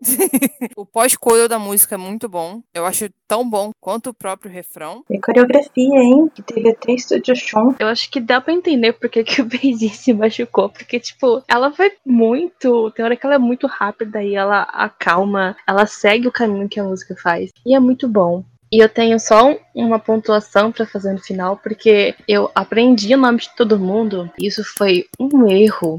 [0.76, 2.62] o pós-coro da música é muito bom.
[2.74, 5.02] Eu acho tão bom quanto o próprio refrão.
[5.08, 6.30] Tem coreografia, hein?
[6.34, 7.74] Que teve até Estúdio Chon.
[7.78, 10.68] Eu acho que dá pra entender porque que o Beijing se machucou.
[10.68, 12.90] Porque, tipo, ela vai muito.
[12.92, 15.56] Tem hora que ela é muito rápida e ela acalma.
[15.66, 17.50] Ela segue o caminho que a música faz.
[17.66, 18.44] E é muito bom.
[18.70, 23.18] E eu tenho só um- uma pontuação pra fazer no final, porque eu aprendi o
[23.18, 24.30] nome de todo mundo.
[24.38, 25.98] E isso foi um erro.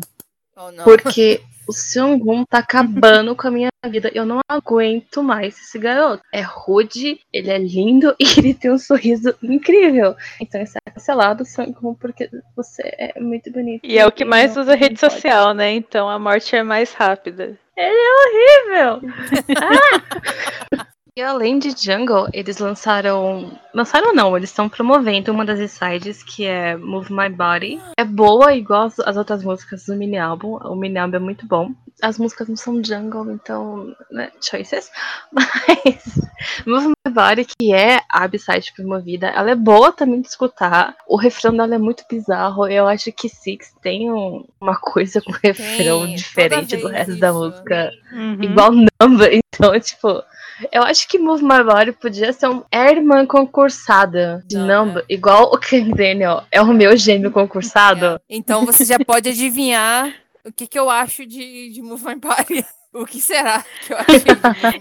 [0.56, 0.84] Oh, não.
[0.84, 4.12] Porque o Seung-Hoon tá acabando com a minha vida.
[4.12, 6.24] Eu não aguento mais esse garoto.
[6.34, 10.16] É rude, ele é lindo e ele tem um sorriso incrível.
[10.42, 13.82] Então está cancelado, Seung-Hoon, porque você é muito bonito.
[13.84, 15.72] E é o que mais usa rede social, né?
[15.74, 17.56] Então a morte é mais rápida.
[17.78, 19.02] Horrível!
[19.62, 20.90] Ah!
[21.20, 23.52] E além de Jungle, eles lançaram.
[23.74, 27.78] Lançaram não, eles estão promovendo uma das sides que é Move My Body.
[27.98, 30.56] É boa, igual as, as outras músicas do mini álbum.
[30.56, 31.72] O mini álbum é muito bom.
[32.02, 34.90] As músicas não são Jungle, então, né, choices.
[35.30, 36.20] Mas
[36.66, 40.96] Move My Body, que é a B-side promovida, ela é boa também de escutar.
[41.06, 42.66] O refrão dela é muito bizarro.
[42.66, 47.28] Eu acho que Six tem um- uma coisa com refrão toda diferente do resto da
[47.28, 47.38] isso.
[47.40, 48.42] música Uhum.
[48.42, 49.38] igual Number.
[49.62, 50.24] Então, tipo,
[50.72, 54.86] eu acho que Move My Body podia ser um é a irmã concursada de Não,
[54.86, 58.06] Number, igual o King Daniel é o meu gêmeo concursado.
[58.06, 58.20] É.
[58.30, 62.66] Então você já pode adivinhar o que, que eu acho de, de Move My Body.
[62.92, 64.32] O que será que eu achei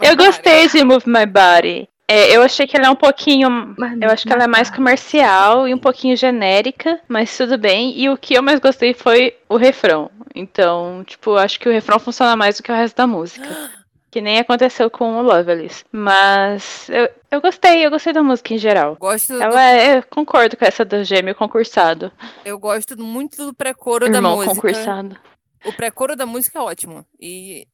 [0.01, 0.25] Eu Body?
[0.25, 1.87] gostei de Move My Body.
[2.11, 3.77] É, eu achei que ela é um pouquinho.
[4.01, 7.93] Eu acho que ela é mais comercial e um pouquinho genérica, mas tudo bem.
[8.01, 10.11] E o que eu mais gostei foi o refrão.
[10.35, 13.47] Então, tipo, eu acho que o refrão funciona mais do que o resto da música.
[14.11, 15.85] Que nem aconteceu com o Loveless.
[15.93, 18.97] Mas eu, eu gostei, eu gostei da música em geral.
[18.97, 22.11] Gosto do- Ela é, eu concordo com essa do gêmeo concursado.
[22.45, 24.55] eu gosto muito do pré-coro da música.
[24.55, 25.17] concursado.
[25.65, 27.05] O pré-coro da música é ótimo.
[27.21, 27.67] E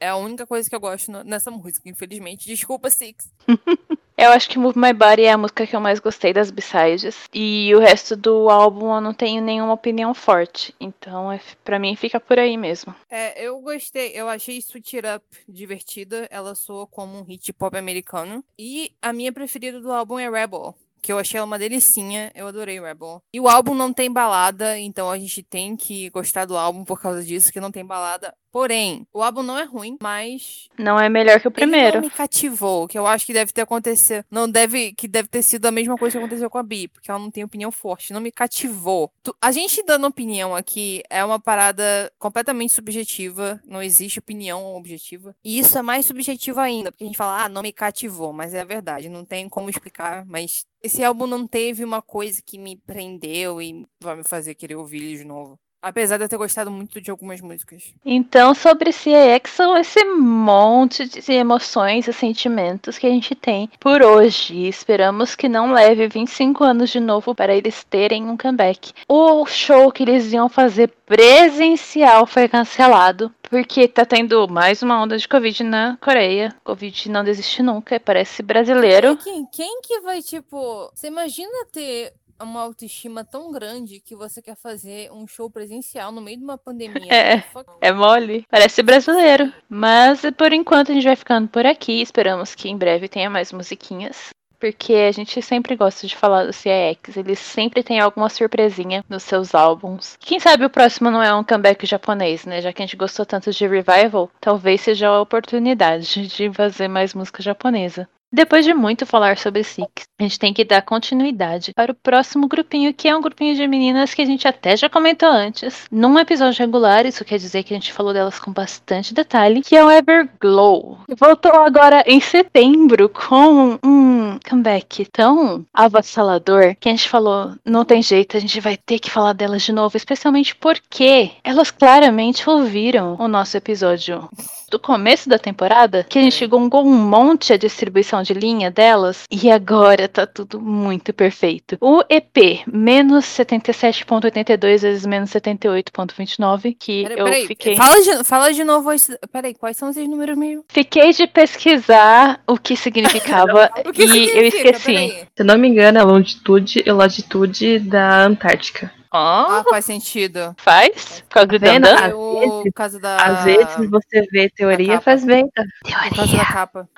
[0.00, 2.46] é- a única coisa que eu gosto nessa música, infelizmente.
[2.46, 3.30] Desculpa, Six.
[4.20, 7.28] Eu acho que Move My Body é a música que eu mais gostei das B-sides.
[7.32, 10.74] E o resto do álbum eu não tenho nenhuma opinião forte.
[10.80, 12.92] Então, é, pra mim, fica por aí mesmo.
[13.08, 16.26] É, eu gostei, eu achei Sweet It Up divertida.
[16.32, 18.42] Ela soa como um hit pop americano.
[18.58, 20.74] E a minha preferida do álbum é Rebel.
[21.00, 23.22] Que eu achei ela uma delicinha, eu adorei Rebel.
[23.32, 27.00] E o álbum não tem balada, então a gente tem que gostar do álbum por
[27.00, 28.34] causa disso, que não tem balada.
[28.50, 31.96] Porém, o álbum não é ruim, mas Não é melhor que o ele primeiro.
[31.96, 35.42] não me cativou, que eu acho que deve ter acontecido, não deve, que deve ter
[35.42, 38.12] sido a mesma coisa que aconteceu com a Bi, porque ela não tem opinião forte,
[38.12, 39.12] não me cativou.
[39.22, 45.34] Tu- A gente dando opinião aqui é uma parada completamente subjetiva, não existe opinião objetiva.
[45.44, 48.54] E isso é mais subjetivo ainda, porque a gente fala, ah, não me cativou, mas
[48.54, 52.58] é a verdade, não tem como explicar, mas esse álbum não teve uma coisa que
[52.58, 55.58] me prendeu e vai me fazer querer ouvir ele de novo.
[55.80, 57.94] Apesar de eu ter gostado muito de algumas músicas.
[58.04, 64.02] Então, sobre CAX, são esse monte de emoções e sentimentos que a gente tem por
[64.02, 64.66] hoje.
[64.66, 68.92] Esperamos que não leve 25 anos de novo para eles terem um comeback.
[69.08, 73.32] O show que eles iam fazer presencial foi cancelado.
[73.48, 76.54] Porque tá tendo mais uma onda de Covid na Coreia.
[76.62, 79.16] Covid não desiste nunca, parece brasileiro.
[79.16, 80.90] Quem, quem que vai, tipo.
[80.94, 82.12] Você imagina ter
[82.44, 86.58] uma autoestima tão grande que você quer fazer um show presencial no meio de uma
[86.58, 87.12] pandemia?
[87.12, 87.44] É.
[87.80, 88.44] É mole.
[88.50, 89.52] Parece brasileiro.
[89.68, 92.00] Mas por enquanto a gente vai ficando por aqui.
[92.00, 94.30] Esperamos que em breve tenha mais musiquinhas.
[94.60, 97.16] Porque a gente sempre gosta de falar do CX.
[97.16, 100.16] Eles sempre têm alguma surpresinha nos seus álbuns.
[100.18, 102.60] Quem sabe o próximo não é um comeback japonês, né?
[102.60, 107.14] Já que a gente gostou tanto de Revival, talvez seja a oportunidade de fazer mais
[107.14, 108.08] música japonesa.
[108.30, 109.88] Depois de muito falar sobre Six,
[110.18, 113.66] a gente tem que dar continuidade para o próximo grupinho, que é um grupinho de
[113.66, 117.72] meninas que a gente até já comentou antes, num episódio regular, isso quer dizer que
[117.72, 120.98] a gente falou delas com bastante detalhe, que é o Everglow.
[121.18, 128.02] Voltou agora em setembro com um comeback tão avassalador que a gente falou, não tem
[128.02, 133.16] jeito, a gente vai ter que falar delas de novo, especialmente porque elas claramente ouviram
[133.18, 134.28] o nosso episódio
[134.70, 139.24] do começo da temporada, que a gente chegou um monte a distribuição de linha delas,
[139.30, 141.76] e agora tá tudo muito perfeito.
[141.80, 147.76] O EP, menos 77.82 vezes menos 78.29, que Peraí, eu peraí, fiquei...
[147.76, 148.90] Fala de, fala de novo.
[149.32, 150.64] Peraí, quais são esses números meio?
[150.68, 154.46] Fiquei de pesquisar o que significava O que e eu significa?
[154.46, 154.84] esqueci.
[154.86, 155.08] Peraí.
[155.08, 158.97] Se eu não me engano, é a longitude e latitude da Antártica.
[159.10, 160.54] Ó, Ah, faz sentido.
[160.58, 161.22] faz?
[161.28, 161.58] Por causa do?
[161.58, 161.94] Dandan?
[161.94, 163.16] Às o por causa da.
[163.16, 165.48] Às vezes você vê teoria, faz bem.
[165.54, 165.62] tá?
[166.08, 166.88] Por causa da capa.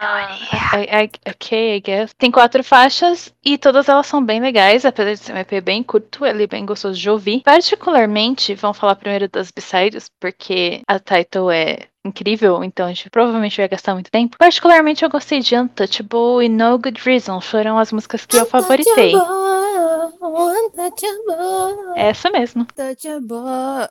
[0.75, 2.15] I- I- ok, I guess.
[2.19, 5.83] Tem quatro faixas e todas elas são bem legais, apesar de ser um EP bem
[5.83, 7.43] curto, ele é bem gostoso de ouvir.
[7.45, 13.57] Particularmente, vamos falar primeiro das B-sides, porque a title é incrível, então a gente provavelmente
[13.59, 14.37] vai gastar muito tempo.
[14.39, 19.13] Particularmente, eu gostei de Untouchable e No Good Reason, foram as músicas que eu favoritei.
[21.97, 22.67] É Essa mesmo.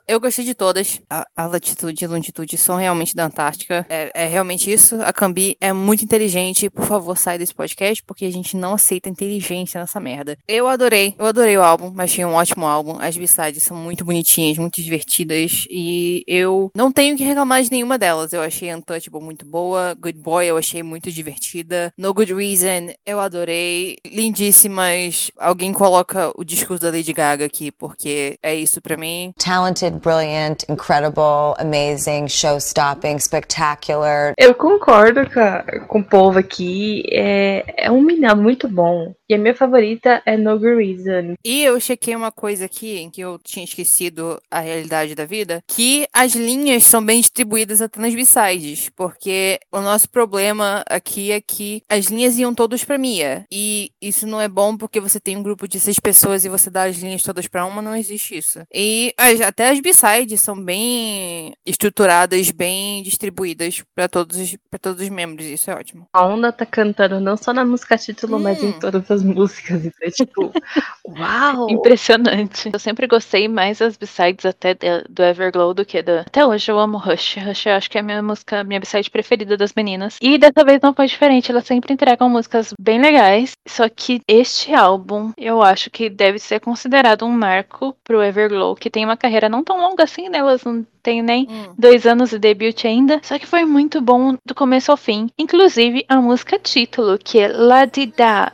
[0.08, 1.02] Eu gostei de todas.
[1.10, 3.86] A, a latitude e a longitude são realmente da Antártica.
[3.90, 5.02] É, é realmente isso.
[5.02, 6.70] A Cambi é muito inteligente.
[6.70, 10.38] Por favor, sai desse podcast, porque a gente não aceita inteligência nessa merda.
[10.48, 11.16] Eu adorei.
[11.18, 11.94] Eu adorei o álbum.
[11.98, 12.98] Achei um ótimo álbum.
[13.00, 15.66] As b-sides são muito bonitinhas, muito divertidas.
[15.70, 18.34] E eu não tenho que reclamar de nenhuma delas.
[18.34, 19.96] Eu achei Untouchable muito boa.
[19.96, 21.92] Good Boy eu achei muito divertida.
[21.98, 23.98] No Good Reason eu adorei.
[24.06, 25.32] Lindíssimas.
[25.38, 29.34] Alguém coloca o discurso da Lady Gaga aqui, porque é isso pra mim.
[29.38, 34.34] talented, brilliant, incredible, amazing, show stopping, spectacular.
[34.38, 37.04] Eu concordo com, a- com o povo aqui.
[37.12, 39.14] É, é um milhão muito bom.
[39.30, 41.36] E a minha favorita é No Good Reason.
[41.46, 46.08] E eu chequei uma coisa aqui, que eu tinha esquecido a realidade da vida, que
[46.12, 51.84] as linhas são bem distribuídas até nas b-sides, porque o nosso problema aqui é que
[51.88, 55.44] as linhas iam todas pra Mia, e isso não é bom porque você tem um
[55.44, 56.09] grupo de seis pessoas
[56.46, 58.60] e você dá as linhas todas pra uma, não existe isso.
[58.74, 65.02] E as- até as b-sides são bem estruturadas, bem distribuídas pra todos, os- pra todos
[65.02, 66.06] os membros, isso é ótimo.
[66.14, 68.80] A Onda tá cantando não só na música título, mas em Hum.
[68.80, 69.84] todas as músicas.
[69.86, 70.52] Então é tipo,
[71.08, 71.70] uau!
[71.70, 72.70] Impressionante.
[72.72, 76.22] Eu sempre gostei mais das b-sides até de- do Everglow do que da.
[76.22, 77.36] Até hoje eu amo Rush.
[77.38, 80.18] Rush eu acho que é a minha música, minha b-side preferida das meninas.
[80.22, 81.52] E dessa vez não foi diferente.
[81.52, 83.52] Elas sempre entregam músicas bem legais.
[83.68, 88.92] Só que este álbum eu acho que deve ser considerado um marco pro Everglow, que
[88.92, 90.38] tem uma carreira não tão longa assim, né?
[90.38, 91.74] Elas não têm nem Hum.
[91.78, 93.20] dois anos de debut ainda.
[93.24, 95.30] Só que foi muito bom do começo ao fim.
[95.38, 98.54] Inclusive a música título, que é La Di Da.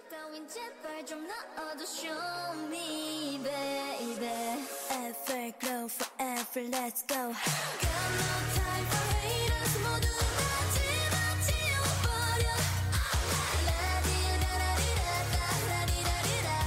[7.08, 7.75] 따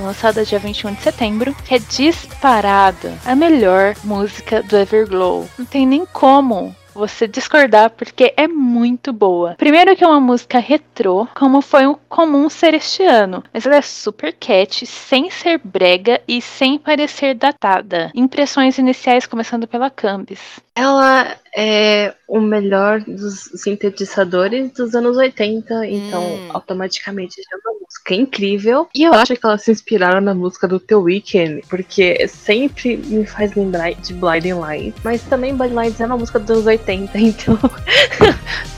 [0.01, 5.49] lançada dia 21 de setembro, que é disparada a melhor música do Everglow.
[5.59, 9.55] Não tem nem como você discordar, porque é muito boa.
[9.57, 13.77] Primeiro que é uma música retrô, como foi o comum ser este ano, mas ela
[13.77, 18.11] é super cat, sem ser brega e sem parecer datada.
[18.15, 20.41] Impressões iniciais começando pela Cambis.
[20.75, 26.51] Ela é o melhor dos sintetizadores dos anos 80, então Hum.
[26.53, 27.57] automaticamente já
[27.89, 28.89] é música incrível.
[28.95, 33.25] E eu acho que elas se inspiraram na música do The Weeknd, porque sempre me
[33.25, 37.19] faz lembrar de Blinding Lights, mas também Blinding Lights é uma música dos anos 80,
[37.19, 37.59] então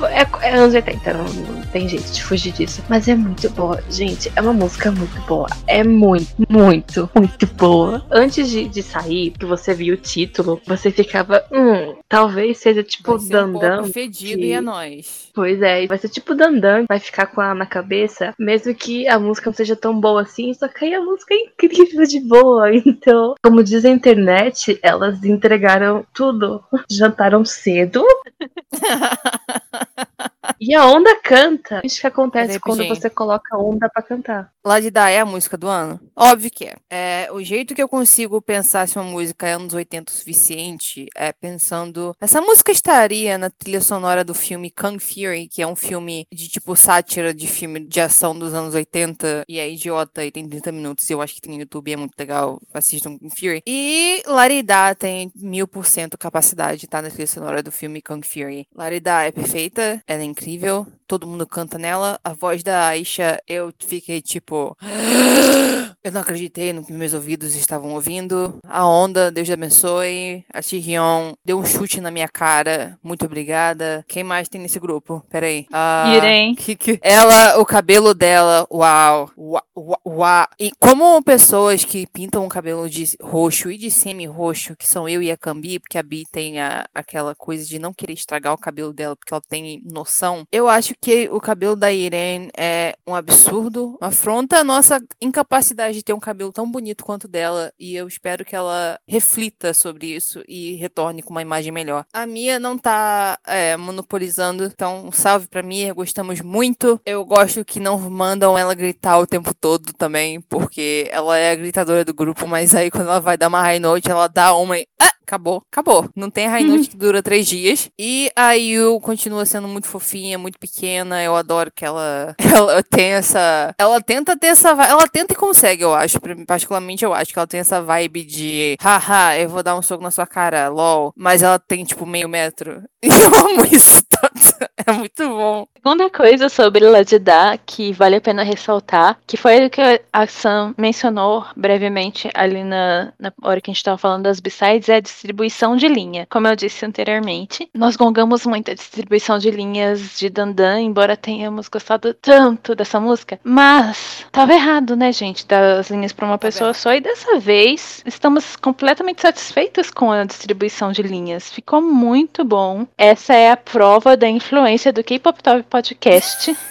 [0.09, 2.83] é, é anos 80, não, não tem jeito de fugir disso.
[2.89, 8.05] Mas é muito boa, gente, é uma música muito boa, é muito, muito, muito boa.
[8.11, 13.15] Antes de, de sair, que você viu o título, você ficava, hum, talvez seja tipo
[13.15, 13.77] um Dandan.
[13.79, 15.29] pouco fedido que- e é nóis.
[15.35, 19.19] Pois é, vai ser tipo Dandan, vai ficar com ela na cabeça, mesmo que a
[19.19, 22.71] música não seja tão boa assim, só que aí a música é incrível de boa.
[22.91, 26.63] Então, como diz a internet, elas entregaram tudo.
[26.91, 28.05] Jantaram cedo.
[30.61, 31.81] e a onda canta.
[31.85, 32.97] Isso que acontece Peraí, quando gente.
[32.99, 34.53] você coloca onda pra cantar.
[34.65, 35.99] Ladida é a música do ano?
[36.15, 36.77] Óbvio que é.
[36.91, 37.29] é.
[37.33, 41.33] O jeito que eu consigo pensar se uma música é anos 80 o suficiente é
[41.33, 42.15] pensando.
[42.21, 46.49] Essa música estaria na trilha sonora do filme Kung Fury, que é um filme de
[46.49, 50.73] tipo sátira de filme de ação dos anos 80 e é idiota e tem 30
[50.73, 51.09] minutos.
[51.09, 52.61] E eu acho que tem no YouTube é muito legal.
[52.75, 53.63] Assistam Kung Fury.
[53.67, 58.21] E Larida tem mil por cento capacidade de estar na trilha sonora do filme Kung
[58.23, 58.67] Fury.
[58.75, 62.21] Larida é perfeita, ela é incrível, incrível todo mundo canta nela.
[62.23, 64.77] A voz da Aisha, eu fiquei tipo.
[66.03, 68.59] Eu não acreditei no que meus ouvidos estavam ouvindo.
[68.67, 70.43] A onda, Deus abençoe.
[70.51, 72.99] A Chihyun deu um chute na minha cara.
[73.03, 74.03] Muito obrigada.
[74.09, 75.23] Quem mais tem nesse grupo?
[75.29, 75.67] Peraí.
[75.71, 76.57] Ah, Irene.
[76.57, 76.99] que, que...
[77.03, 80.47] Ela, o cabelo dela, uau, uau, uau, uau.
[80.59, 85.23] E como pessoas que pintam o cabelo de roxo e de semi-roxo, que são eu
[85.23, 88.59] e a Cambi, porque a Bi tem a, aquela coisa de não querer estragar o
[88.59, 90.45] cabelo dela, porque ela tem noção.
[90.51, 96.05] Eu acho que o cabelo da Irene é um absurdo, afronta a nossa incapacidade de
[96.05, 100.09] ter um cabelo tão bonito quanto o dela, e eu espero que ela reflita sobre
[100.09, 102.05] isso e retorne com uma imagem melhor.
[102.13, 107.01] A Mia não tá é, monopolizando, então um salve pra Mia, gostamos muito.
[107.07, 111.57] Eu gosto que não mandam ela gritar o tempo todo também, porque ela é a
[111.57, 114.79] gritadora do grupo, mas aí quando ela vai dar uma high note, ela dá uma
[114.79, 114.87] e...
[114.99, 115.11] Ah!
[115.31, 116.11] Acabou, acabou.
[116.17, 117.89] Não tem high note que dura três dias.
[117.97, 120.90] E a Yu continua sendo muito fofinha, muito pequena.
[120.99, 123.75] Eu adoro que ela, ela tem essa.
[123.79, 124.71] Ela tenta ter essa.
[124.71, 126.19] Ela tenta e consegue, eu acho.
[126.47, 128.77] Particularmente, eu acho que ela tem essa vibe de.
[128.81, 131.13] Haha, eu vou dar um soco na sua cara, lol.
[131.17, 132.83] Mas ela tem, tipo, meio metro.
[133.03, 134.31] E eu amo isso tanto.
[134.87, 135.67] É muito bom.
[135.77, 139.81] Segunda coisa sobre Ladida que vale a pena ressaltar, que foi o que
[140.13, 144.89] a Sam mencionou brevemente ali na, na hora que a gente estava falando das B-sides,
[144.89, 146.27] é a distribuição de linha.
[146.31, 151.69] Como eu disse anteriormente, nós gongamos muito a distribuição de linhas de Dandan, embora tenhamos
[151.69, 153.39] gostado tanto dessa música.
[153.45, 155.47] Mas tava errado, né, gente?
[155.47, 156.95] Das linhas para uma pessoa só.
[156.95, 161.51] E dessa vez estamos completamente satisfeitas com a distribuição de linhas.
[161.51, 162.87] Ficou muito bom.
[162.97, 166.57] Essa é a prova da influência do K-Pop Top Podcast.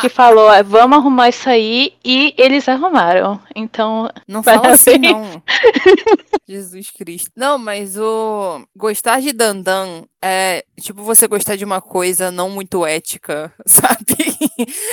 [0.00, 3.38] Que falou, "Ah, vamos arrumar isso aí, e eles arrumaram.
[3.54, 5.42] Então, Não fala assim, não.
[6.48, 7.30] Jesus Cristo.
[7.36, 12.84] Não, mas o gostar de Dandan é tipo você gostar de uma coisa não muito
[12.84, 14.16] ética, sabe?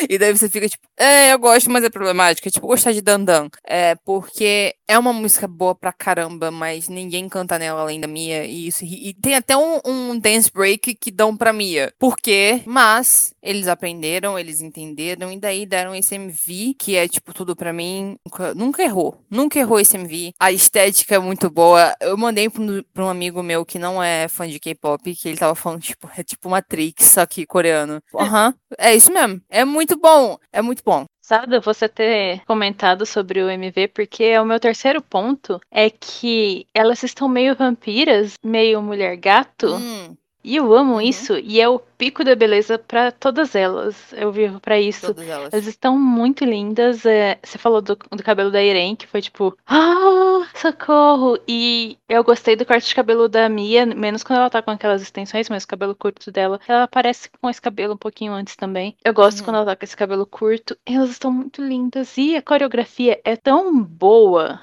[0.09, 2.49] e daí você fica tipo, é, eu gosto, mas é problemática.
[2.49, 3.49] Tipo, gostar de Dandan.
[3.65, 8.45] É porque é uma música boa pra caramba, mas ninguém canta nela além da Mia.
[8.45, 11.93] E, isso, e, tem até um, um dance break que dão pra Mia.
[11.99, 12.61] Por quê?
[12.65, 17.73] Mas eles aprenderam, eles entenderam, e daí deram esse MV, que é tipo tudo pra
[17.73, 18.17] mim.
[18.25, 19.21] Nunca, nunca errou.
[19.29, 20.33] Nunca errou esse MV.
[20.39, 21.93] A estética é muito boa.
[21.99, 25.29] Eu mandei pra um, pra um amigo meu que não é fã de K-pop, que
[25.29, 28.01] ele tava falando, tipo, é tipo Matrix, só que coreano.
[28.15, 29.41] Aham, é isso mesmo.
[29.49, 30.37] É muito bom.
[30.51, 31.05] É muito bom.
[31.21, 37.01] Sada, você ter comentado sobre o MV, porque o meu terceiro ponto é que elas
[37.01, 39.73] estão meio vampiras, meio mulher gato.
[39.73, 40.15] Hum,
[40.45, 41.01] E eu amo Uhum.
[41.01, 43.95] isso, e é o pico da beleza pra todas elas.
[44.13, 45.07] Eu vivo pra isso.
[45.07, 45.51] todas elas.
[45.51, 47.05] Elas estão muito lindas.
[47.05, 51.39] é, você falou do, do cabelo da Irene, que foi tipo, ah, socorro!
[51.47, 55.01] E eu gostei do corte de cabelo da Mia, menos quando ela tá com aquelas
[55.01, 56.59] extensões, mas o cabelo curto dela.
[56.67, 58.95] Ela parece com esse cabelo um pouquinho antes também.
[59.03, 59.45] Eu gosto Uhum.
[59.45, 60.77] quando ela tá com esse cabelo curto.
[60.85, 62.17] Elas estão muito lindas.
[62.17, 64.59] E a coreografia é tão boa,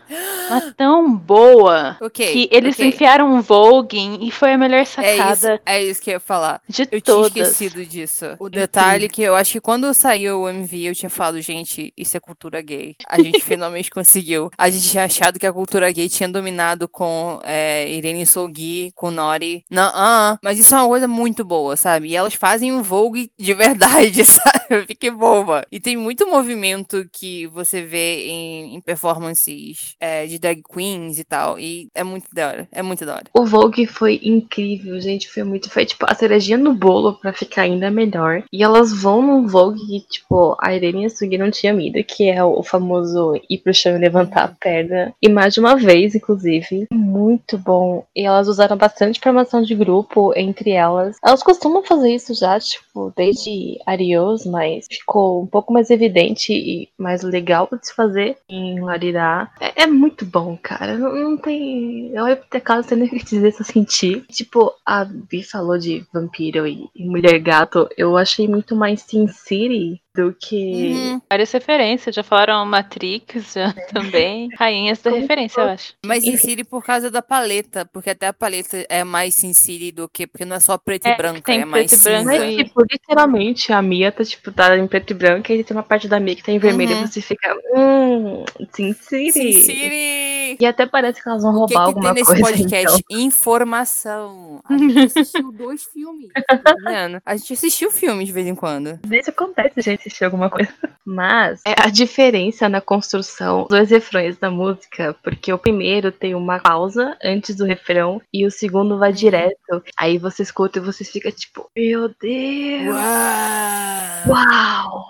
[0.51, 1.97] mas tão boa.
[2.01, 2.31] Ok.
[2.33, 2.87] Que eles ok.
[2.89, 5.61] enfiaram um voguing e foi a melhor É isso, sacada.
[5.65, 6.61] É isso que eu ia falar.
[6.69, 7.33] De Eu todas.
[7.33, 8.27] tinha esquecido disso.
[8.39, 12.17] O detalhe que eu acho que quando saiu o MV, eu tinha falado, gente, isso
[12.17, 12.97] é cultura gay.
[13.09, 14.51] A gente finalmente conseguiu.
[14.59, 19.11] A gente tinha achado que a cultura gay tinha dominado com é, Irene Sogi, com
[19.11, 19.65] Nori.
[19.71, 22.09] Não, ah, mas isso é uma coisa muito boa, sabe?
[22.09, 24.63] E elas fazem um Vogue de verdade, sabe?
[24.71, 25.67] Eu fiquei boba.
[25.71, 31.25] E tem muito movimento que você vê em, em performances é, de drag queens e
[31.25, 31.59] tal.
[31.59, 32.69] E é muito da hora.
[32.73, 33.25] É muito da hora.
[33.35, 35.29] O Vogue foi incrível, gente.
[35.29, 35.62] Foi muito.
[35.69, 38.43] Foi tipo a cerejinha no bolo pra ficar ainda melhor.
[38.53, 42.43] E elas vão num Vogue que, tipo, a Irene Sugi não tinha ido, que é
[42.43, 45.15] o famoso ir pro chão e levantar a perna.
[45.21, 46.87] E mais de uma vez, inclusive.
[46.93, 48.05] Muito bom.
[48.15, 51.17] E elas usaram bastante formação de grupo entre elas.
[51.25, 56.89] Elas costumam fazer isso já, tipo, desde Arios, mas ficou um pouco mais evidente e
[56.99, 59.51] mais legal de se fazer em Larirá.
[59.61, 60.97] É, é muito bom, cara.
[60.97, 62.11] Não, não tem.
[62.15, 64.21] Eu olho pro teclado sei nem o que dizer se eu senti.
[64.31, 67.89] Tipo, a Bi falou de vampiro e, mulher gato.
[67.97, 70.93] Eu achei muito mais Sin City do que.
[70.93, 71.21] Uhum.
[71.31, 74.49] Várias referências, já falaram Matrix já também.
[74.59, 75.95] Rainhas da Como referência, eu acho.
[76.05, 76.37] Mas Sin.
[76.37, 80.27] City por causa da paleta, porque até a paleta é mais Sin City do que.
[80.27, 82.45] Porque não é só preto É, e branco, tem é mais preto e branco cinza.
[82.47, 85.83] Mas, tipo, literalmente, a Mia tá, tipo, tá em preto e branco e tem uma
[85.83, 87.05] parte da Mia que tá em vermelho Uhum.
[87.05, 87.57] e você fica.
[87.75, 88.45] Hum,
[88.75, 89.33] Sin City.
[89.33, 90.57] Sin City!
[90.61, 92.43] E até parece que elas vão O que, roubar que tem alguma nesse coisa.
[92.43, 93.03] podcast?
[93.09, 93.21] Então.
[93.21, 94.61] Informação.
[94.69, 96.29] A gente assistiu dois filmes.
[96.65, 97.21] Tá vendo?
[97.25, 98.99] A gente assistiu filmes de vez em quando.
[99.07, 100.73] Vezes acontece gente assistir alguma coisa.
[101.05, 106.61] Mas é a diferença na construção dos refrões da música, porque o primeiro tem uma
[106.61, 109.83] pausa antes do refrão e o segundo vai direto.
[109.99, 112.95] Aí você escuta e você fica tipo, meu Deus!
[112.95, 114.29] Uau!
[114.29, 115.07] Uau!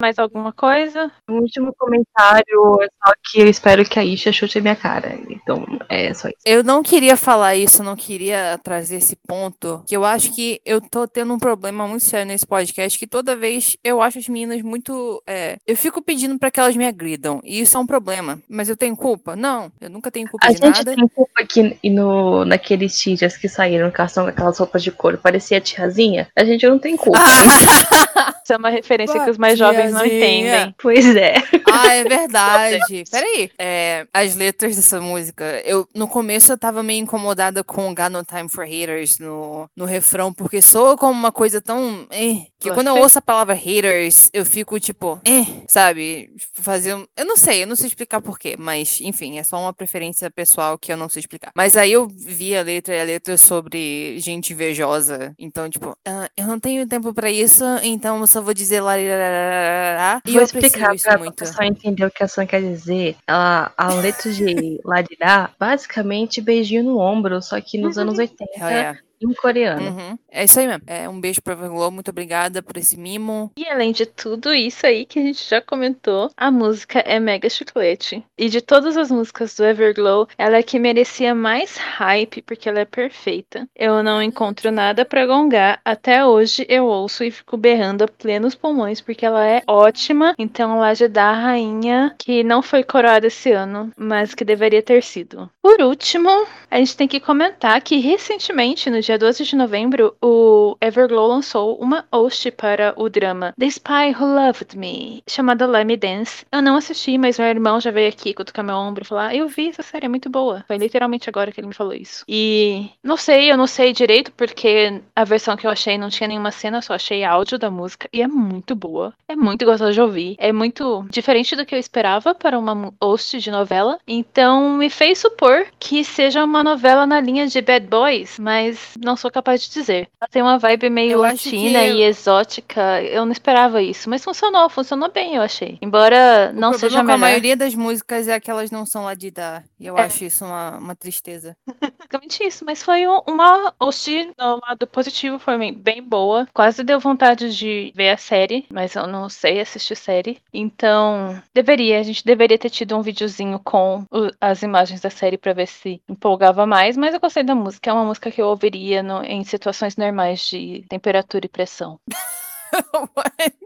[0.00, 1.10] Mais alguma coisa?
[1.28, 5.18] O último comentário é só que eu espero que a Isha chute a minha cara.
[5.28, 6.38] Então é só isso.
[6.44, 10.60] Eu não queria falar isso, eu não queria trazer esse ponto, que eu acho que
[10.64, 14.28] eu tô tendo um problema muito sério nesse podcast, que toda vez eu acho as
[14.28, 17.86] meninas muito, é, eu fico pedindo pra que elas me agridam, e isso é um
[17.86, 18.40] problema.
[18.48, 19.34] Mas eu tenho culpa?
[19.34, 20.94] Não, eu nunca tenho culpa A de gente nada.
[20.94, 24.90] tem culpa que e no, naqueles teachers que saíram com ação com aquelas roupas de
[24.90, 26.28] couro, parecia tiazinha.
[26.36, 27.18] A gente não tem culpa.
[28.48, 30.56] Isso é uma referência que os mais jovens não Tiazinha.
[30.62, 30.74] entendem.
[30.80, 31.34] pois é.
[31.70, 33.04] Ah, é verdade.
[33.12, 33.50] Peraí.
[33.58, 38.24] É, as letras dessa música, eu no começo eu tava meio incomodada com Got No
[38.24, 42.06] Time for Haters no, no refrão, porque soa como uma coisa tão.
[42.10, 46.30] Eh, que quando eu ouço a palavra haters, eu fico tipo, eh, sabe?
[46.54, 46.94] Fazer.
[46.94, 50.30] um- Eu não sei, eu não sei explicar porquê, mas enfim, é só uma preferência
[50.30, 51.50] pessoal que eu não sei explicar.
[51.54, 55.34] Mas aí eu vi a letra e a letra é sobre gente invejosa.
[55.38, 58.98] Então, tipo, ah, eu não tenho tempo pra isso, então eu só vou dizer lá.
[58.98, 61.34] E Vou eu explicar pra muito.
[61.34, 63.16] pessoa entender o que a Sam quer dizer.
[63.26, 68.68] A, a letra de Larirá, basicamente beijinho no ombro, só que nos anos 80, Hell
[68.70, 68.98] yeah.
[69.20, 69.82] Em coreano.
[69.82, 70.18] Uhum.
[70.30, 70.82] É isso aí mesmo.
[70.86, 73.50] É, um beijo pra Everglow, muito obrigada por esse mimo.
[73.56, 77.48] E além de tudo isso aí que a gente já comentou, a música é mega
[77.48, 78.24] chiclete.
[78.36, 82.80] E de todas as músicas do Everglow, ela é que merecia mais hype porque ela
[82.80, 83.68] é perfeita.
[83.74, 85.80] Eu não encontro nada pra gongar.
[85.84, 90.34] Até hoje eu ouço e fico berrando a plenos pulmões porque ela é ótima.
[90.38, 95.50] Então Laje da rainha que não foi coroada esse ano, mas que deveria ter sido.
[95.62, 96.30] Por último,
[96.70, 101.78] a gente tem que comentar que recentemente, no dia 12 de novembro, o Everglow lançou
[101.78, 106.44] uma host para o drama The Spy Who Loved Me, chamada Let Me Dance.
[106.52, 109.48] Eu não assisti, mas meu irmão já veio aqui cutucar meu ombro e falar: Eu
[109.48, 110.62] vi essa série, é muito boa.
[110.68, 112.22] Foi literalmente agora que ele me falou isso.
[112.28, 116.28] E não sei, eu não sei direito, porque a versão que eu achei não tinha
[116.28, 119.14] nenhuma cena, só achei áudio da música e é muito boa.
[119.26, 120.36] É muito gostosa de ouvir.
[120.36, 123.98] É muito diferente do que eu esperava para uma host de novela.
[124.06, 129.16] Então me fez supor que seja uma novela na linha de Bad Boys, mas não
[129.16, 130.08] sou capaz de dizer.
[130.20, 133.02] Ela tem uma vibe meio Eu latina que- e exótica.
[133.02, 135.78] Eu não esperava isso, mas funcionou, funcionou bem, eu achei.
[135.82, 137.18] Embora O não seja com a melhor.
[137.18, 139.64] maioria das músicas é que elas não são lá de dar.
[139.78, 140.02] E eu É.
[140.02, 141.56] acho isso uma, uma tristeza.
[141.98, 146.46] basicamente isso, mas foi um- uma host no lado positivo, foi bem- boa.
[146.54, 150.38] Quase deu vontade de ver a série, mas eu não sei assistir série.
[150.52, 154.04] Então, deveria, a gente deveria ter tido um videozinho com
[154.40, 157.92] as imagens da série pra ver se empolgava mais, mas eu gostei da música, é
[157.92, 162.00] uma música que eu ouviria no- em situações normais de temperatura e pressão.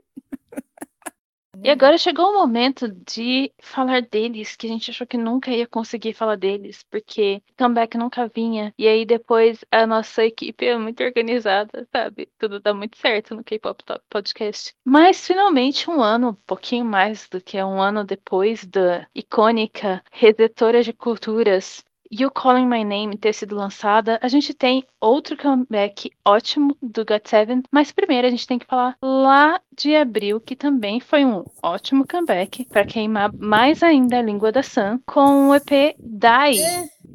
[1.64, 5.64] E agora chegou o momento de falar deles, que a gente achou que nunca ia
[5.64, 8.74] conseguir falar deles, porque comeback nunca vinha.
[8.76, 12.28] E aí depois a nossa equipe é muito organizada, sabe?
[12.36, 14.74] Tudo dá muito certo no K-Pop Top Podcast.
[14.84, 20.82] Mas finalmente um ano, um pouquinho mais do que um ano depois da icônica Resetora
[20.82, 26.76] de Culturas You Calling My Name ter sido lançada, a gente tem outro comeback ótimo
[26.82, 31.24] do GOT7, mas primeiro a gente tem que falar lá de abril, que também foi
[31.24, 36.62] um ótimo comeback para queimar mais ainda a língua da Sam, com o EP Die,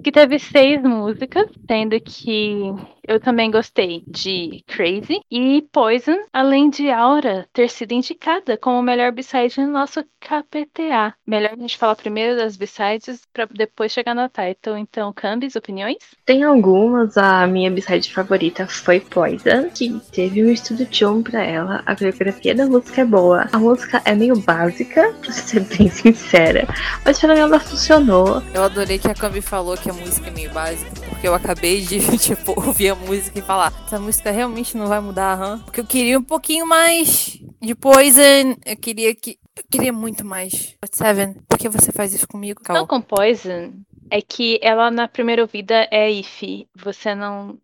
[0.07, 2.73] que teve seis músicas, sendo que
[3.07, 9.13] eu também gostei de Crazy e Poison, além de Aura ter sido indicada como melhor
[9.13, 11.13] B-side no nosso KPTA.
[11.25, 14.77] Melhor a gente falar primeiro das B-sides para depois chegar na title.
[14.77, 15.97] Então, Cambis, opiniões?
[16.25, 21.81] Tem algumas, a minha b-side favorita foi Poison, que teve um estudo John pra ela.
[21.85, 23.47] A coreografia da música é boa.
[23.53, 26.67] A música é meio básica, pra ser bem sincera,
[27.05, 28.43] mas pra mim ela funcionou.
[28.53, 31.81] Eu adorei que a Cambi falou que a música é meio básica, porque eu acabei
[31.81, 35.59] de, tipo, ouvir a música e falar, essa música realmente não vai mudar, hã?
[35.59, 39.37] Porque eu queria um pouquinho mais de Poison, eu queria que.
[39.57, 40.75] Eu queria muito mais.
[40.91, 42.87] Seven, por que você faz isso comigo, Não Cal?
[42.87, 43.73] com Poison
[44.09, 46.43] é que ela na primeira ouvida é if.
[46.75, 47.57] Você não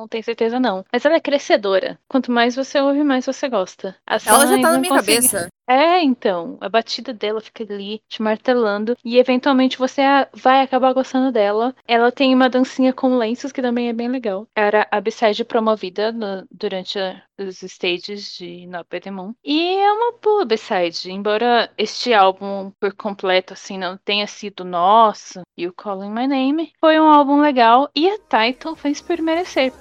[0.00, 1.98] não tem certeza não, mas ela é crescedora.
[2.08, 3.96] Quanto mais você ouve, mais você gosta.
[4.06, 5.48] A Ela já tá na minha consegui- cabeça.
[5.68, 10.02] É, então, a batida dela fica ali te martelando e eventualmente você
[10.34, 11.72] vai acabar gostando dela.
[11.86, 14.48] Ela tem uma dancinha com lenços que também é bem legal.
[14.56, 19.32] Era a B-side promovida no- durante a- os stages de No Moon.
[19.44, 25.40] E é uma boa B-side, embora este álbum por completo assim não tenha sido nosso,
[25.56, 29.72] You Calling My Name, foi um álbum legal e a title fez por merecer.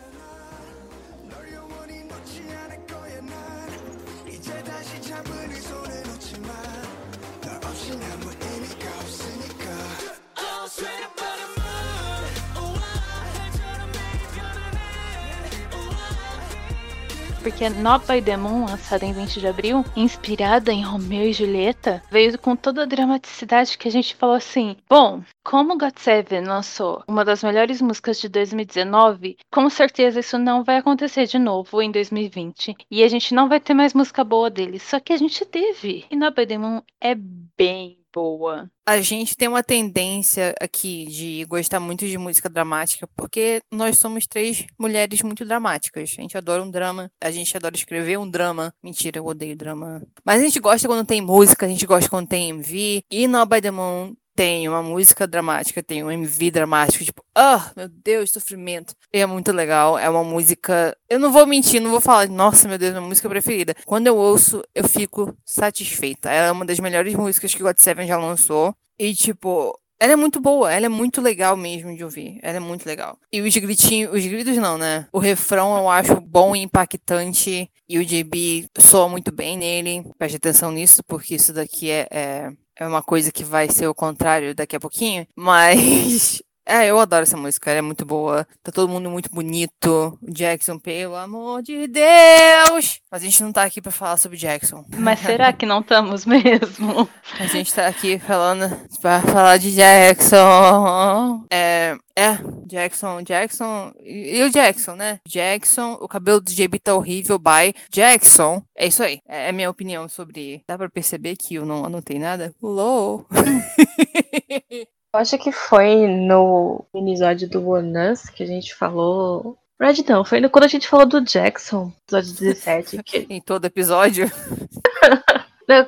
[17.50, 22.00] Porque Not by the Moon, lançada em 20 de abril, inspirada em Romeu e Julieta,
[22.12, 27.26] veio com toda a dramaticidade que a gente falou assim: bom, como GOT7 lançou uma
[27.26, 32.76] das melhores músicas de 2019, com certeza isso não vai acontecer de novo em 2020.
[32.92, 34.84] E a gente não vai ter mais música boa deles.
[34.84, 36.06] Só que a gente teve.
[36.12, 38.70] E Not by the Moon é bem boa.
[38.86, 44.26] A gente tem uma tendência aqui de gostar muito de música dramática, porque nós somos
[44.26, 46.16] três mulheres muito dramáticas.
[46.18, 48.74] A gente adora um drama, a gente adora escrever um drama.
[48.84, 50.02] Mentira, eu odeio drama.
[50.26, 53.04] Mas a gente gosta quando tem música, a gente gosta quando tem MV.
[53.12, 57.74] E No By The Moon tem uma música dramática, tem um MV dramático, tipo, ah,
[57.76, 58.96] meu Deus, sofrimento.
[59.14, 60.96] E é muito legal, é uma música.
[61.10, 63.76] Eu não vou mentir, não vou falar, nossa, meu Deus, minha música preferida.
[63.86, 66.32] Quando eu ouço, eu fico satisfeita.
[66.32, 68.74] Ela é uma das melhores músicas que o God7 já lançou.
[68.98, 72.40] E, tipo, ela é muito boa, ela é muito legal mesmo de ouvir.
[72.42, 73.20] Ela é muito legal.
[73.34, 75.06] E os gritinhos, os gritos não, né?
[75.12, 77.70] O refrão eu acho bom e impactante.
[77.90, 80.10] E o JB soa muito bem nele.
[80.18, 83.94] Preste atenção nisso, porque isso daqui é, é, é uma coisa que vai ser o
[83.94, 85.28] contrário daqui a pouquinho.
[85.36, 86.42] Mas.
[86.70, 88.48] É, eu adoro essa música, ela é muito boa.
[88.62, 90.20] Tá todo mundo muito bonito.
[90.22, 93.02] Jackson, pelo amor de Deus!
[93.10, 94.86] Mas a gente não tá aqui pra falar sobre Jackson.
[94.96, 97.10] Mas será que não estamos mesmo?
[97.40, 98.70] A gente tá aqui falando
[99.02, 101.44] pra falar de Jackson.
[101.52, 103.92] É, é, Jackson, Jackson.
[104.04, 105.20] E, e o Jackson, né?
[105.28, 107.74] Jackson, o cabelo do JB tá horrível, bye.
[107.90, 108.62] Jackson.
[108.78, 109.22] É isso aí.
[109.28, 110.62] É a minha opinião sobre.
[110.68, 112.54] Dá pra perceber que eu não anotei nada?
[112.62, 113.26] LOL.
[115.14, 119.58] Eu acho que foi no episódio do One Us que a gente falou.
[119.82, 123.04] Red não, foi no, quando a gente falou do Jackson, episódio 17.
[123.04, 124.30] que- em todo episódio.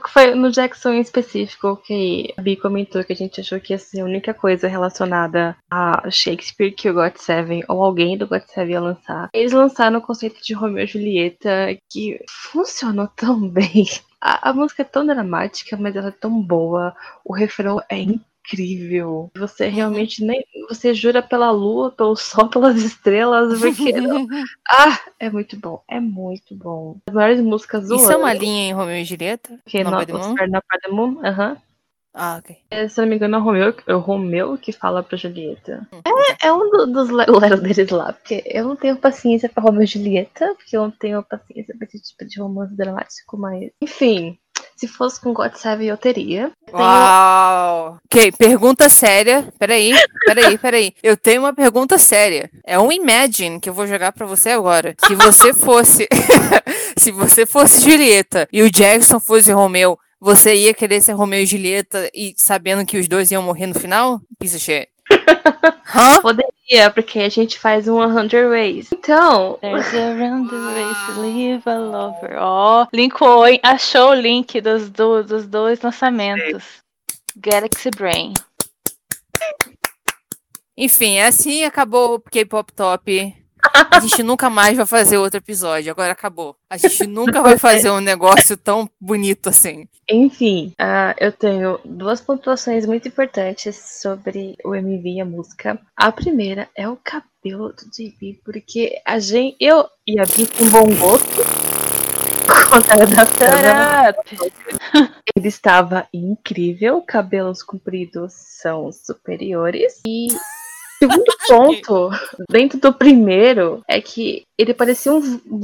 [0.09, 3.80] Foi no Jackson em específico que a Bi comentou que a gente achou que ia
[3.80, 8.80] ser a única coisa relacionada a Shakespeare que o GOT7 ou alguém do GOT7 ia
[8.80, 9.30] lançar.
[9.34, 13.88] Eles lançaram o conceito de Romeo e Julieta que funcionou tão bem.
[14.22, 16.95] A, a música é tão dramática, mas ela é tão boa.
[17.26, 18.22] O refrão é incrível.
[19.37, 20.43] Você realmente nem.
[20.69, 23.93] Você jura pela lua, pelo sol, pelas estrelas, porque.
[24.69, 25.83] ah, é muito bom.
[25.89, 26.97] É muito bom.
[27.07, 28.13] As maiores músicas do Isso ano.
[28.13, 29.59] é uma linha em Romeo e Julieta?
[29.65, 30.35] Que Moon?
[30.35, 31.57] The Moon, aham.
[32.13, 32.57] Ah, ok.
[32.69, 35.87] É, se não me engano, é o Romeu, é o Romeu que fala pra Julieta.
[35.93, 36.01] Hum,
[36.41, 39.63] É, é um do- dos le- leros deles lá, porque eu não tenho paciência pra
[39.63, 43.71] Romeu e Julieta, porque eu não tenho paciência pra esse tipo de romance dramático, mas.
[43.81, 44.37] Enfim,
[44.75, 46.51] se fosse com God Seven eu teria.
[46.73, 47.99] Uau!
[48.05, 49.47] Ok, pergunta séria.
[49.59, 49.93] Peraí,
[50.25, 50.93] peraí, peraí.
[51.03, 52.49] Eu tenho uma pergunta séria.
[52.65, 54.95] É um Imagine que eu vou jogar pra você agora.
[55.05, 56.07] Se você fosse.
[56.97, 61.45] se você fosse Julieta e o Jackson fosse Romeu, você ia querer ser Romeu e
[61.45, 64.19] Julieta e sabendo que os dois iam morrer no final?
[64.41, 64.87] Of shit.
[65.93, 66.21] Hã?
[66.21, 66.51] Poderia,
[66.93, 68.89] porque a gente faz um 100 Ways.
[68.93, 72.36] Então, There's a random way to leave a lover.
[72.39, 73.59] Ó, linkou, hein?
[73.61, 76.82] Achou o link dos, do- dos dois lançamentos.
[77.36, 78.34] Galaxy Brain.
[80.78, 83.40] Enfim, assim acabou o K-Pop Top.
[83.91, 85.91] A gente nunca mais vai fazer outro episódio.
[85.91, 86.55] Agora acabou.
[86.70, 89.88] A gente nunca vai fazer um negócio tão bonito assim.
[90.09, 95.80] Enfim, ah, eu tenho duas pontuações muito importantes sobre o MV e a música.
[95.95, 100.70] A primeira é o cabelo do JB, porque a gente, eu e a Bi com
[100.70, 101.41] bom gosto,
[105.36, 110.01] ele estava incrível, cabelos compridos são superiores.
[110.05, 110.28] E
[111.01, 112.09] segundo ponto,
[112.49, 115.21] dentro do primeiro, é que ele parecia um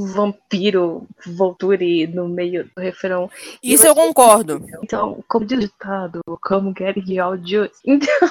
[0.08, 3.30] vampiro Volturi no meio do refrão.
[3.62, 4.66] Isso eu concordo.
[4.84, 7.76] Então, como diz o ditado, como get your juice.
[7.86, 8.30] Então,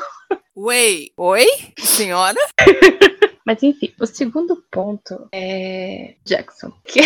[0.56, 1.46] Wait, oi?
[1.78, 2.38] Senhora?
[3.44, 6.72] mas enfim, o segundo ponto é Jackson.
[6.84, 7.00] Que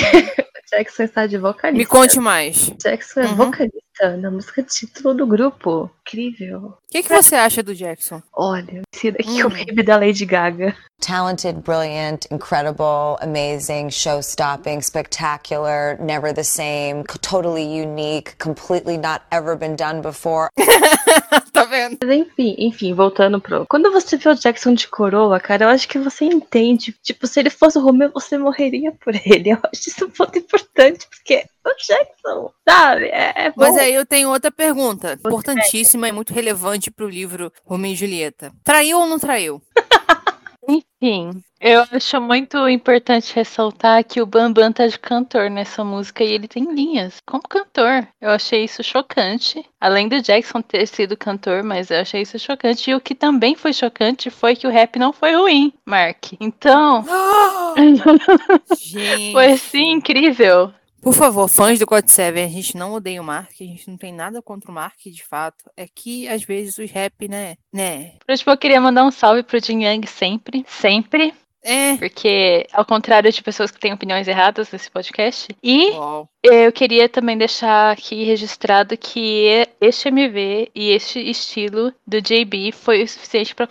[0.71, 1.79] Jackson está de vocalista.
[1.79, 2.71] Me conte mais.
[2.83, 3.35] Jackson é Uhum.
[3.37, 5.91] vocalista na música título do grupo.
[6.07, 6.59] Incrível.
[6.61, 8.23] O que, que você acha do Jackson?
[8.33, 10.75] Olha, esse daqui é o baby da Lady Gaga.
[11.01, 19.57] Talented, brilliant, incredible, amazing, show stopping, spectacular, never the same, totally unique, completely not ever
[19.57, 20.49] been done before.
[21.71, 21.97] vendo?
[22.03, 23.65] Mas enfim, enfim, voltando pro.
[23.67, 26.95] Quando você vê o Jackson de coroa, cara, eu acho que você entende.
[27.03, 29.51] Tipo, se ele fosse o Romeu, você morreria por ele.
[29.51, 33.05] Eu acho isso um ponto importante, porque o Jackson, sabe?
[33.05, 33.53] É, é.
[33.57, 38.53] Mas aí eu tenho outra pergunta, importantíssima e muito relevante pro livro Romeo e Julieta.
[38.65, 39.63] Traiu ou não traiu?
[41.03, 46.31] Enfim, eu acho muito importante ressaltar que o Bambam tá de cantor nessa música e
[46.31, 48.07] ele tem linhas como cantor.
[48.21, 49.65] Eu achei isso chocante.
[49.81, 52.91] Além do Jackson ter sido cantor, mas eu achei isso chocante.
[52.91, 56.33] E o que também foi chocante foi que o rap não foi ruim, Mark.
[56.39, 57.03] Então,
[59.33, 60.71] foi assim incrível.
[61.01, 63.97] Por favor, fãs do God Seven, a gente não odeia o Mark, a gente não
[63.97, 65.65] tem nada contra o Mark, de fato.
[65.77, 67.57] É que às vezes os rap, né?
[67.73, 68.13] Né?
[68.37, 71.33] Tipo, eu queria mandar um salve pro Jin Yang sempre, sempre.
[71.63, 71.97] É.
[71.97, 75.55] Porque, ao contrário de pessoas que têm opiniões erradas nesse podcast.
[75.63, 76.29] E Uau.
[76.43, 83.03] eu queria também deixar aqui registrado que este MV e este estilo do JB foi
[83.03, 83.69] o suficiente para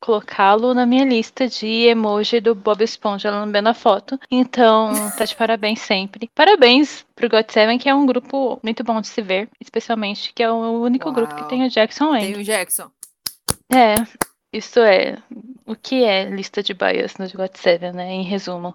[0.00, 4.18] colocá-lo na minha lista de emoji do Bob Esponja lambendo a foto.
[4.30, 6.30] Então, tá de parabéns sempre.
[6.34, 10.50] Parabéns pro God7, que é um grupo muito bom de se ver, especialmente que é
[10.50, 11.50] o único grupo que Uau.
[11.50, 12.32] tem o Jackson Wang.
[12.32, 12.90] Tem o Jackson.
[13.72, 13.94] É,
[14.56, 15.18] isso é.
[15.66, 18.12] O que é lista de bias no God 7, né?
[18.12, 18.74] Em resumo.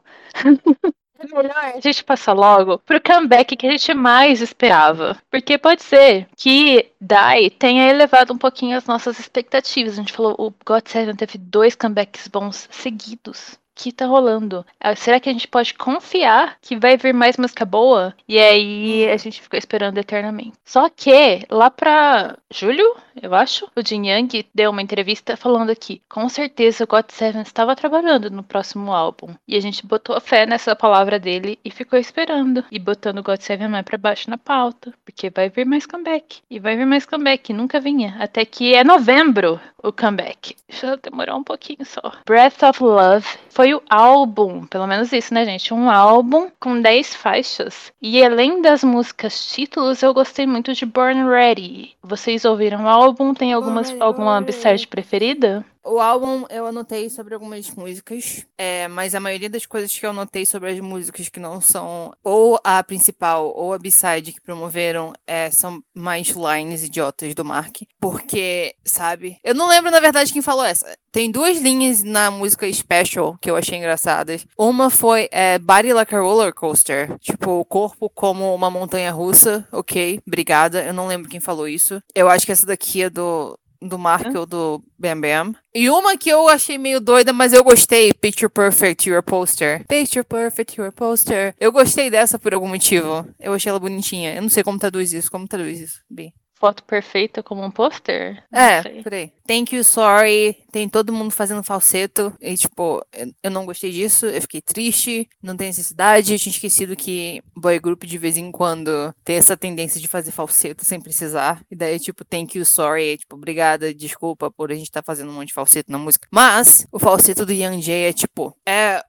[1.22, 5.18] É melhor a gente passar logo pro comeback que a gente mais esperava.
[5.30, 9.94] Porque pode ser que Dai tenha elevado um pouquinho as nossas expectativas.
[9.94, 13.60] A gente falou, o God 7 teve dois comebacks bons seguidos.
[13.82, 14.66] Que tá rolando?
[14.78, 18.14] Ah, Será que a gente pode confiar que vai vir mais música boa?
[18.28, 20.52] E aí a gente ficou esperando eternamente.
[20.66, 26.02] Só que lá pra julho, eu acho, o Jin Yang deu uma entrevista falando aqui,
[26.10, 29.34] com certeza o God Seven estava trabalhando no próximo álbum.
[29.48, 32.66] E a gente botou fé nessa palavra dele e ficou esperando.
[32.70, 34.94] E botando o God Seven mais pra baixo na pauta.
[35.06, 36.42] Porque vai vir mais comeback.
[36.50, 37.54] E vai vir mais comeback.
[37.54, 38.18] Nunca vinha.
[38.20, 40.56] Até que é novembro o comeback.
[40.68, 42.12] Já demorou um pouquinho só.
[42.26, 45.74] Breath of Love foi o álbum, pelo menos isso, né, gente?
[45.74, 47.92] Um álbum com 10 faixas.
[48.02, 51.96] E além das músicas títulos, eu gostei muito de Born Ready.
[52.02, 53.34] Vocês ouviram o álbum?
[53.34, 55.66] Tem algumas, alguma b-side preferida?
[55.84, 60.10] O álbum eu anotei sobre algumas músicas, é, mas a maioria das coisas que eu
[60.10, 65.14] anotei sobre as músicas que não são ou a principal ou a B-side que promoveram
[65.26, 67.78] é, são mais lines idiotas do Mark.
[68.00, 69.38] Porque, sabe?
[69.44, 70.86] Eu não lembro, na verdade, quem falou essa.
[71.12, 74.46] Tem duas linhas na música Special que eu achei engraçadas.
[74.58, 77.18] Uma foi é, Body Like a Roller Coaster.
[77.20, 79.68] Tipo, o corpo como uma montanha russa.
[79.72, 80.84] Ok, obrigada.
[80.84, 82.02] Eu não lembro quem falou isso.
[82.14, 85.56] Eu acho que essa daqui é do do Mark ou do Bam Bam.
[85.74, 88.14] E uma que eu achei meio doida, mas eu gostei.
[88.14, 89.86] Picture Perfect, Your Poster.
[89.88, 91.56] Picture Perfect, Your Poster.
[91.60, 93.28] Eu gostei dessa por algum motivo.
[93.40, 94.36] Eu achei ela bonitinha.
[94.36, 95.32] Eu não sei como traduz isso.
[95.32, 96.34] Como traduz isso, Bi?
[96.60, 98.44] Foto perfeita como um pôster?
[98.52, 99.02] É, sei.
[99.02, 99.32] peraí.
[99.48, 100.58] Thank you, sorry.
[100.72, 102.34] Tem todo mundo fazendo falseto.
[102.42, 103.02] E, tipo,
[103.44, 104.26] eu- não gostei disso.
[104.26, 105.28] Eu fiquei triste.
[105.42, 106.34] Não tem necessidade.
[106.34, 110.32] Eu tinha esquecido que boy group de vez em quando tem essa tendência de fazer
[110.32, 111.62] falseto sem precisar.
[111.72, 113.14] E daí, tipo, thank you, sorry.
[113.14, 116.28] É, tipo, obrigada, desculpa por a gente estar fazendo um monte de falseto na música.
[116.30, 119.02] Mas, o falseto do Young Jay é, tipo, é.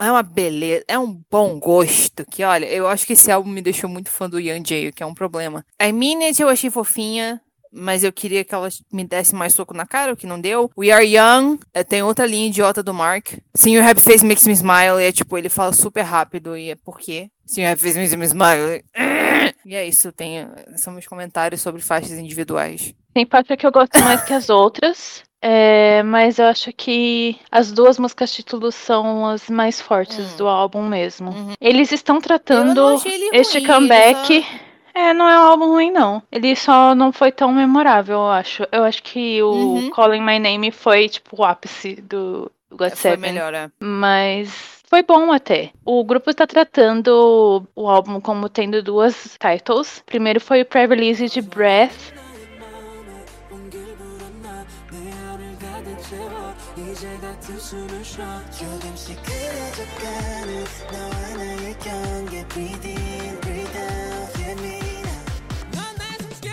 [0.00, 2.24] É uma beleza, é um bom gosto.
[2.30, 4.92] Que olha, eu acho que esse álbum me deixou muito fã do Young Jay, o
[4.92, 5.64] que é um problema.
[5.78, 7.40] A Minute eu achei fofinha,
[7.70, 10.70] mas eu queria que ela me desse mais soco na cara, o que não deu.
[10.78, 13.32] We Are Young, eh, tem outra linha idiota do Mark.
[13.54, 16.70] Sim, Your Happy Face Makes Me Smile, e é tipo, ele fala super rápido, e
[16.70, 17.28] é por quê?
[17.44, 18.84] Sim, Your Happy Face Makes Me Smile.
[19.66, 22.94] E é isso, tem, são meus comentários sobre faixas individuais.
[23.14, 25.22] Tem faixa que eu gosto mais que as outras.
[25.46, 30.36] É, mas eu acho que as duas músicas títulos são as mais fortes Hum.
[30.38, 31.30] do álbum mesmo.
[31.30, 31.52] Uhum.
[31.60, 32.94] Eles estão tratando
[33.32, 34.40] este ruim, comeback.
[34.42, 34.64] só-
[34.94, 36.22] É, não é um álbum ruim, não.
[36.32, 38.62] Ele só não foi tão memorável, eu acho.
[38.72, 39.90] Eu acho que o Uhum.
[39.90, 43.68] Calling My Name foi, tipo, o ápice do, do God É, Foi melhor, é.
[43.80, 44.50] Mas
[44.88, 45.70] foi bom até.
[45.84, 50.00] O grupo está tratando o álbum como tendo duas titles.
[50.06, 52.13] Primeiro foi o pré-release de Breath.
[58.13, 65.09] 조금씩 그려져가는 너와 나의 경계 Breathe in, breathe out 예민한
[65.71, 66.49] 넌날 숨쉬게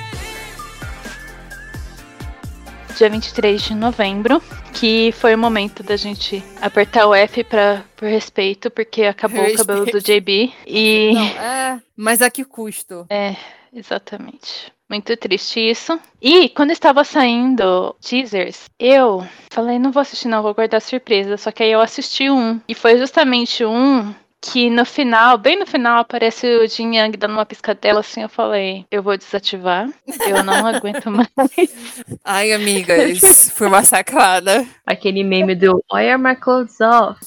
[2.96, 4.40] dia 23 de novembro,
[4.72, 9.54] que foi o momento da gente apertar o F pra, por respeito, porque acabou o
[9.54, 10.52] cabelo do JB.
[10.66, 11.12] E.
[11.12, 13.06] Não, é, mas a que custo?
[13.10, 13.36] É,
[13.74, 14.72] exatamente.
[14.91, 15.97] Muito triste isso.
[16.21, 21.37] E quando estava saindo teasers, eu falei, não vou assistir, não, vou guardar surpresa.
[21.37, 22.59] Só que aí eu assisti um.
[22.67, 27.31] E foi justamente um que no final, bem no final, aparece o Jin Yang dando
[27.35, 28.23] uma piscadela assim.
[28.23, 29.87] Eu falei, eu vou desativar.
[30.27, 31.29] Eu não aguento mais.
[32.25, 34.67] Ai, amigas, fui massacrada.
[34.85, 37.17] Aquele meme do Why are my clothes off?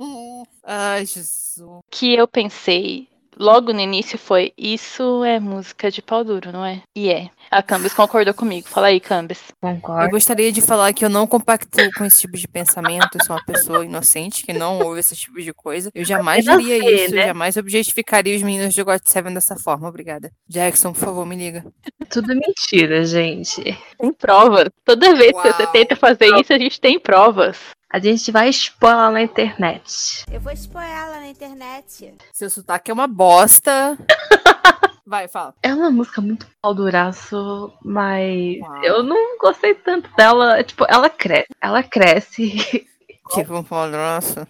[0.64, 1.82] Ai, Jesus.
[1.90, 3.08] que eu pensei
[3.38, 6.82] logo no início foi: Isso é música de pau duro, não é?
[6.94, 7.28] E é.
[7.50, 8.68] A Cambis concordou comigo.
[8.68, 9.40] Fala aí, Cambis.
[9.62, 10.10] Eu Concordo.
[10.10, 13.18] gostaria de falar que eu não compactuo com esse tipo de pensamento.
[13.18, 15.90] Eu sou uma pessoa inocente que não ouve esse tipo de coisa.
[15.94, 17.14] Eu jamais Apenas diria você, isso.
[17.14, 17.22] né?
[17.22, 19.88] Eu jamais objetificaria os meninos de God Seven dessa forma.
[19.88, 20.30] Obrigada.
[20.48, 21.64] Jackson, por favor, me liga.
[22.10, 23.62] Tudo mentira, gente.
[23.98, 24.68] Tem provas.
[24.84, 25.72] Toda vez que você Uau.
[25.72, 27.58] tenta fazer isso, a gente tem provas.
[27.94, 30.24] A gente vai expor lá na internet.
[30.28, 32.12] Eu vou expor ela na internet.
[32.32, 33.96] Seu sotaque é uma bosta.
[35.06, 35.54] Vai, fala.
[35.62, 38.82] É uma música muito pau duraço, mas Uau.
[38.82, 40.64] eu não gostei tanto dela.
[40.64, 41.46] Tipo, ela cresce.
[41.60, 42.84] Ela cresce.
[43.30, 44.40] Tipo um padroço.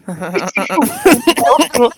[1.36, 1.90] Eu,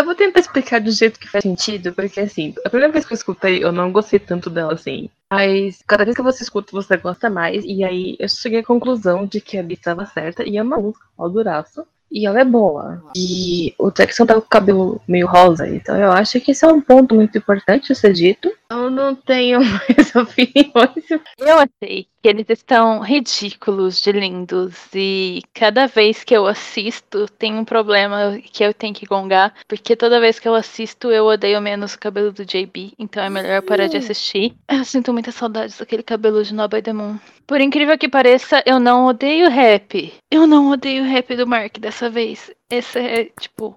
[0.00, 3.12] eu vou tentar explicar do jeito que faz sentido, porque assim, a primeira vez que
[3.12, 5.08] eu escutei, eu não gostei tanto dela assim.
[5.30, 7.64] Mas cada vez que você escuta, você gosta mais.
[7.64, 10.42] E aí eu cheguei à conclusão de que a Bi estava certa.
[10.42, 11.86] E é uma música pau duraço.
[12.10, 13.04] E ela é boa.
[13.16, 15.68] E o Jackson tá com o cabelo meio rosa.
[15.68, 18.50] Então eu acho que esse é um ponto muito importante a ser dito.
[18.70, 21.24] Eu não tenho mais opiniões.
[21.36, 24.76] Eu achei que eles estão ridículos de lindos.
[24.94, 29.52] E cada vez que eu assisto, tem um problema que eu tenho que gongar.
[29.66, 32.92] Porque toda vez que eu assisto, eu odeio menos o cabelo do JB.
[32.96, 34.54] Então é melhor eu parar de assistir.
[34.68, 37.18] Eu sinto muita saudade daquele cabelo de No by the Moon.
[37.48, 40.14] Por incrível que pareça, eu não odeio rap.
[40.30, 42.52] Eu não odeio rap do Mark dessa vez.
[42.70, 43.74] Essa é, tipo,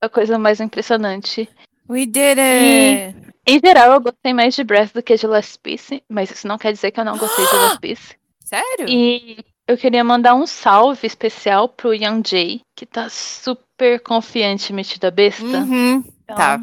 [0.00, 1.48] a coisa mais impressionante.
[1.88, 3.16] We did it!
[3.48, 6.58] Em geral, eu gostei mais de Breath do que de Last Piece, mas isso não
[6.58, 8.14] quer dizer que eu não gostei de Last Piece.
[8.44, 8.86] Sério?
[8.86, 15.06] E eu queria mandar um salve especial pro Young Jay, que tá super confiante, metido
[15.06, 15.44] a besta.
[15.44, 16.04] Uhum.
[16.24, 16.60] Então, Tá.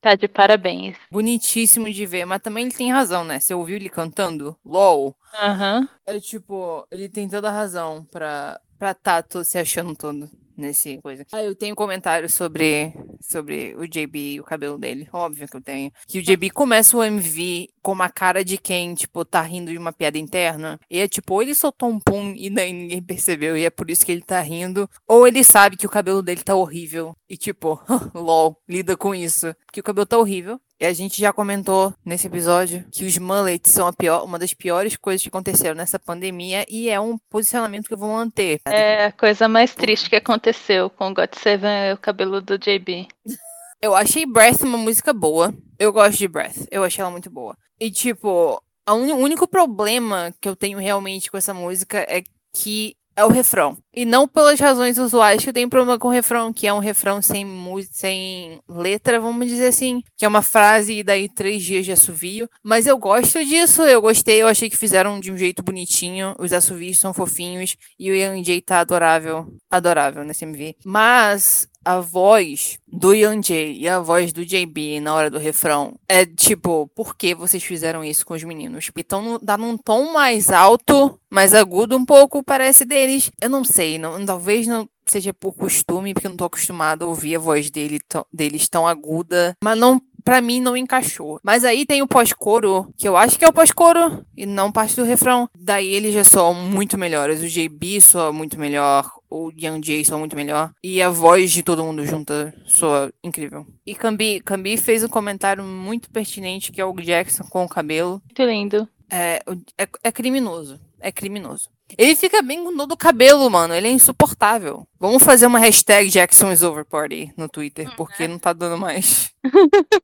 [0.00, 0.96] Tá de parabéns.
[1.10, 3.40] Bonitíssimo de ver, mas também ele tem razão, né?
[3.40, 4.56] Você ouviu ele cantando?
[4.64, 5.12] LOL.
[5.42, 5.88] Aham.
[6.06, 11.24] É tipo, ele tem toda a razão pra pra tá se achando todo nesse coisa.
[11.32, 15.08] Ah, eu tenho comentário sobre sobre o JB e o cabelo dele.
[15.12, 15.92] Óbvio que eu tenho.
[16.06, 19.78] Que o JB começa o MV com uma cara de quem, tipo, tá rindo de
[19.78, 20.78] uma piada interna.
[20.90, 23.90] E é tipo, ou ele soltou um pum e daí ninguém percebeu e é por
[23.90, 24.88] isso que ele tá rindo.
[25.06, 27.14] Ou ele sabe que o cabelo dele tá horrível.
[27.28, 27.80] E tipo,
[28.14, 29.54] lol, lida com isso.
[29.72, 30.60] Que o cabelo tá horrível.
[30.80, 34.54] E a gente já comentou nesse episódio que os mullets são a pior, uma das
[34.54, 38.60] piores coisas que aconteceram nessa pandemia e é um posicionamento que eu vou manter.
[38.64, 42.56] É a coisa mais triste que aconteceu com o God Seven é o cabelo do
[42.56, 43.08] JB.
[43.80, 45.54] Eu achei Breath uma música boa.
[45.78, 46.66] Eu gosto de Breath.
[46.68, 47.56] Eu achei ela muito boa.
[47.78, 53.24] E, tipo, o único problema que eu tenho realmente com essa música é que é
[53.24, 53.76] o refrão.
[53.92, 56.78] E não pelas razões usuais que eu tenho problema com o refrão, que é um
[56.78, 60.02] refrão sem, mu- sem letra, vamos dizer assim.
[60.16, 62.48] Que é uma frase e daí três dias de assovio.
[62.62, 66.34] Mas eu gosto disso, eu gostei, eu achei que fizeram de um jeito bonitinho.
[66.38, 67.76] Os assovios são fofinhos.
[67.98, 69.46] E o Young Jay tá adorável.
[69.68, 70.76] Adorável nesse MV.
[70.84, 75.94] Mas a voz do Young Jay e a voz do JB na hora do refrão
[76.08, 78.90] é tipo, por que vocês fizeram isso com os meninos?
[78.96, 83.30] Então dá num tom mais alto, mais agudo um pouco, parece deles.
[83.40, 87.08] Eu não sei, não, talvez não seja por costume, porque eu não tô acostumada a
[87.08, 87.98] ouvir a voz dele,
[88.32, 89.56] deles tão aguda.
[89.62, 91.40] Mas não pra mim não encaixou.
[91.42, 94.96] Mas aí tem o pós-coro, que eu acho que é o pós-coro e não parte
[94.96, 95.48] do refrão.
[95.58, 97.42] Daí eles já soam muito melhores.
[97.42, 100.70] O JB soa muito melhor, o Young Jay soa muito melhor.
[100.82, 103.66] E a voz de todo mundo junta soa incrível.
[103.86, 108.22] E Cambi, Cambi fez um comentário muito pertinente que é o Jackson com o cabelo.
[108.24, 108.88] Muito lindo.
[109.10, 109.42] É,
[109.78, 110.80] é, é criminoso.
[111.00, 111.70] É criminoso.
[111.96, 113.74] Ele fica bem com dor do cabelo, mano.
[113.74, 114.86] Ele é insuportável.
[115.00, 119.32] Vamos fazer uma hashtag Jackson is over party no Twitter, porque não tá dando mais.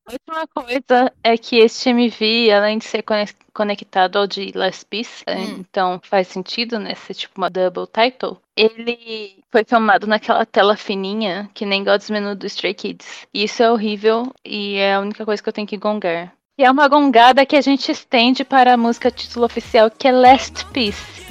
[0.09, 3.05] A última coisa é que este MV, além de ser
[3.53, 5.57] conectado ao de Last Piece, Hum.
[5.61, 6.95] então faz sentido, né?
[6.95, 8.39] Ser tipo uma double title.
[8.57, 13.26] Ele foi filmado naquela tela fininha, que nem God's Menu do Stray Kids.
[13.35, 16.32] E isso é horrível e é a única coisa que eu tenho que gongar.
[16.57, 20.12] E é uma gongada que a gente estende para a música título oficial, que é
[20.12, 21.24] Last Piece.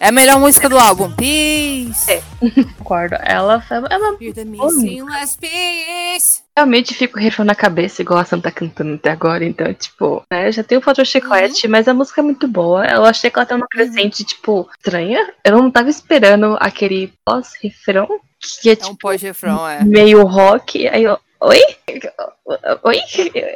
[0.00, 1.10] É a melhor música do álbum.
[1.16, 2.22] Peace.
[2.78, 3.16] Concordo.
[3.20, 3.60] Ela,
[5.06, 6.42] last piece.
[6.56, 9.44] realmente fica o refrão na cabeça, igual a Sam tá cantando até agora.
[9.44, 12.86] Então, tipo, né, já tem o fator chiclete, mas a música é muito boa.
[12.86, 15.32] Eu achei que ela tem uma crescente, tipo, estranha.
[15.44, 18.06] Eu não tava esperando aquele pós-refrão,
[18.62, 19.82] que é, É tipo, um pós-refrão, é.
[19.84, 20.86] meio rock.
[20.86, 21.60] Aí eu, oi?
[22.84, 23.00] Oi?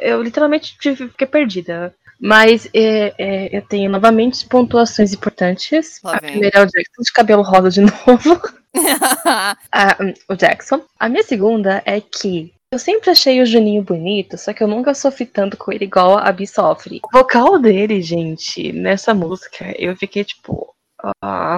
[0.01, 1.95] Eu literalmente tive- fiquei perdida.
[2.23, 5.99] Mas é, é, eu tenho novamente pontuações importantes.
[6.01, 8.41] Lá a primeira é o Jackson de cabelo rosa de novo.
[9.71, 10.81] Ah, hum, o Jackson.
[10.99, 14.95] A minha segunda é que eu sempre achei o Juninho bonito, só que eu nunca
[14.95, 16.99] sofri tanto com ele igual a Bi sofre.
[17.03, 20.73] O vocal dele, gente, nessa música, eu fiquei tipo.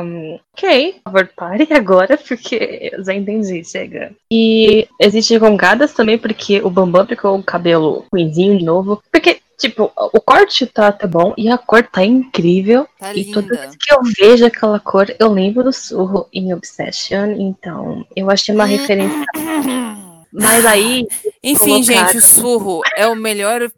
[0.02, 4.12] Um, ok, cover party agora, porque eu já entendi, chega.
[4.32, 9.02] E existem gongadas também, porque o Bambam ficou o cabelo ruimzinho de novo.
[9.12, 12.88] Porque, tipo, o corte tá, tá bom e a cor tá incrível.
[13.00, 17.32] Tá E toda vez que eu vejo aquela cor, eu lembro do surro em Obsession.
[17.38, 19.26] Então, eu achei uma referência.
[20.38, 21.08] Mas aí,
[21.42, 22.08] Enfim, Colocaram.
[22.08, 23.72] gente, o surro é o melhor.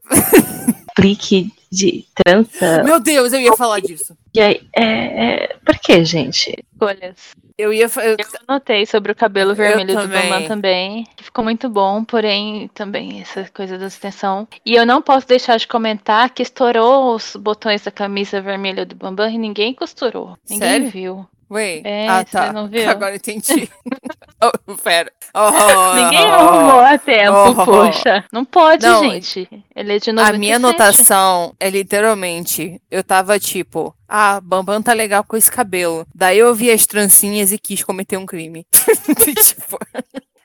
[0.98, 2.82] Plique de trança.
[2.84, 4.18] Meu Deus, eu ia falar disso.
[4.34, 5.56] E aí, é, é...
[5.66, 6.56] Por que, gente?
[6.74, 7.16] Escolhas.
[7.58, 7.86] Eu ia.
[7.86, 8.18] eu- Eu
[8.48, 10.22] anotei sobre o cabelo vermelho do também.
[10.30, 11.08] Bambam também.
[11.16, 14.48] que Ficou muito bom, porém também essa coisa da extensão.
[14.66, 18.96] E eu não posso deixar de comentar que estourou os botões da camisa vermelha do
[18.96, 20.38] Bambam e ninguém costurou.
[20.50, 20.90] Ninguém Sério?
[20.90, 21.28] viu.
[21.50, 21.82] Wait.
[21.86, 22.54] É, ah, você tá.
[22.54, 22.90] não viu?
[22.90, 23.70] Agora entendi.
[24.42, 25.12] oh, pera.
[25.34, 27.66] Oh, Ninguém oh, arrumou a tempo, oh.
[27.66, 28.26] poxa.
[28.32, 29.48] Não pode, Não, gente.
[29.76, 30.40] Ele é de A 97.
[30.40, 36.06] minha anotação é literalmente, eu tava tipo, ah, Bambam tá legal com esse cabelo.
[36.14, 38.66] Daí eu vi as trancinhas e quis cometer um crime.
[38.74, 39.78] tipo,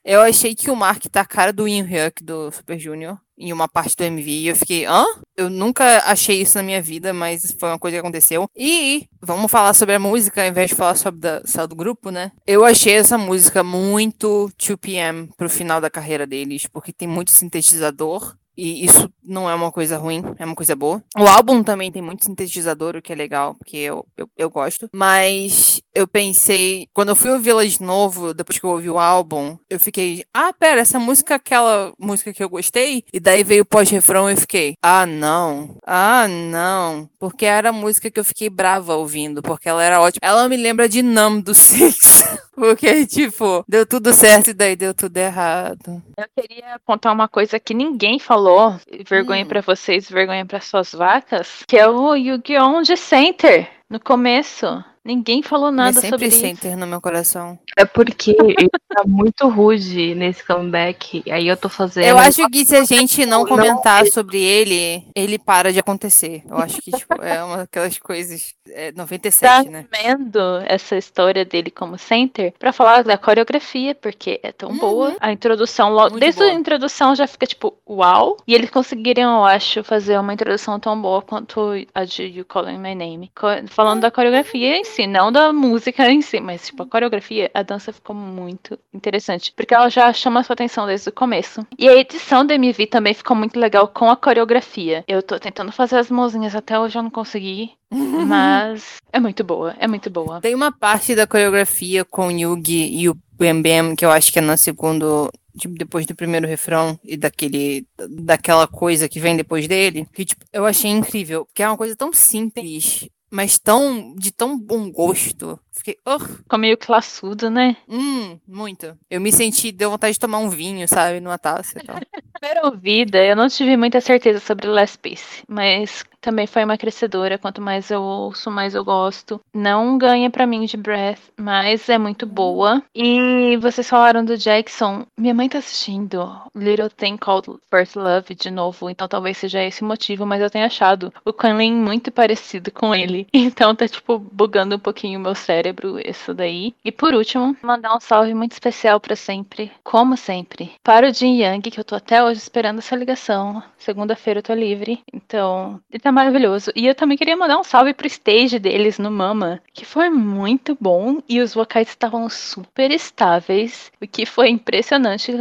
[0.04, 3.52] eu achei que o Mark tá a cara do Ian Hyuk do Super Junior em
[3.52, 5.04] uma parte do MV e eu fiquei, hã?
[5.36, 8.48] Eu nunca achei isso na minha vida, mas foi uma coisa que aconteceu.
[8.56, 12.10] E vamos falar sobre a música ao invés de falar sobre da, só do grupo,
[12.10, 12.30] né?
[12.46, 18.36] Eu achei essa música muito 2PM pro final da carreira deles, porque tem muito sintetizador.
[18.56, 21.02] E isso não é uma coisa ruim, é uma coisa boa.
[21.16, 24.88] O álbum também tem muito sintetizador, o que é legal, porque eu, eu, eu gosto.
[24.92, 29.56] Mas eu pensei, quando eu fui ouvi-la de novo, depois que eu ouvi o álbum,
[29.68, 33.04] eu fiquei, ah, pera, essa música é aquela música que eu gostei?
[33.12, 37.08] E daí veio o pós-refrão e eu fiquei, ah, não, ah, não.
[37.18, 40.20] Porque era a música que eu fiquei brava ouvindo, porque ela era ótima.
[40.22, 42.22] Ela me lembra de Numb do Six.
[42.54, 46.02] Porque, tipo, deu tudo certo e daí deu tudo errado.
[46.16, 48.76] Eu queria apontar uma coisa que ninguém falou,
[49.12, 49.48] vergonha Hum.
[49.48, 52.82] pra vocês, vergonha pra suas vacas, que é o Yu-Gi-Oh!
[52.82, 54.82] de Center, no começo.
[55.04, 56.38] Ninguém falou nada sempre sobre isso.
[56.40, 57.58] center no meu coração.
[57.76, 61.22] É porque ele tá muito rude nesse comeback.
[61.30, 62.04] Aí eu tô fazendo.
[62.06, 66.42] Eu acho que se a gente não Não, comentar sobre ele, ele para de acontecer.
[66.48, 68.54] Eu acho que, tipo, é uma daquelas coisas.
[68.68, 69.86] É 97, né?
[69.90, 75.16] vendo essa história dele como center pra falar da coreografia, porque é tão boa.
[75.20, 76.50] A introdução, logo, Muito desde boa.
[76.52, 78.36] a introdução já fica tipo, uau.
[78.46, 82.78] E eles conseguiriam, eu acho, fazer uma introdução tão boa quanto a de You Calling
[82.78, 83.32] My Name.
[83.68, 87.62] Falando da coreografia em si, não da música em si, mas tipo, a coreografia, a
[87.62, 91.66] dança ficou muito interessante, porque ela já chama sua atenção desde o começo.
[91.78, 95.04] E a edição do MV também ficou muito legal com a coreografia.
[95.08, 99.74] Eu tô tentando fazer as mãozinhas até hoje eu não consegui, mas é muito boa,
[99.78, 100.40] é muito boa.
[100.40, 104.32] Tem uma parte da coreografia com o Yugi e o Bam Bam, que eu acho
[104.32, 105.30] que é no segundo.
[105.58, 107.86] Tipo, depois do primeiro refrão e daquele.
[108.08, 110.06] daquela coisa que vem depois dele.
[110.14, 111.44] Que, tipo, eu achei incrível.
[111.44, 114.14] Porque é uma coisa tão simples, mas tão.
[114.14, 115.58] de tão bom gosto.
[115.72, 115.96] Fiquei.
[116.06, 117.76] "Ugh, Ficou meio classudo, né?
[117.88, 118.96] hum, muito.
[119.10, 119.72] Eu me senti.
[119.72, 121.18] deu vontade de tomar um vinho, sabe?
[121.20, 121.96] Numa taça e tal.
[122.38, 127.36] primeira ouvida, eu não tive muita certeza sobre Last Piece, mas também foi uma crescedora.
[127.36, 129.40] Quanto mais eu ouço, mais eu gosto.
[129.52, 132.82] Não ganha pra mim de Breath, mas é muito boa.
[132.94, 135.04] E vocês falaram do Jackson.
[135.18, 139.82] Minha mãe tá assistindo Little Thing Called First Love de novo, então talvez seja esse
[139.82, 143.26] o motivo, mas eu tenho achado o Quenlin muito parecido com ele.
[143.52, 146.74] Então tá, tipo, bugando um pouquinho o meu cérebro, isso daí.
[146.84, 151.38] E por último, mandar um salve muito especial pra sempre, como sempre, para o Jin
[151.38, 153.62] Yang, que eu tô até hoje esperando essa ligação.
[153.76, 156.70] Segunda-feira eu tô livre, então ele tá maravilhoso.
[156.76, 160.76] E eu também queria mandar um salve pro stage deles no Mama, que foi muito
[160.80, 165.32] bom e os vocais estavam super estáveis, o que foi impressionante,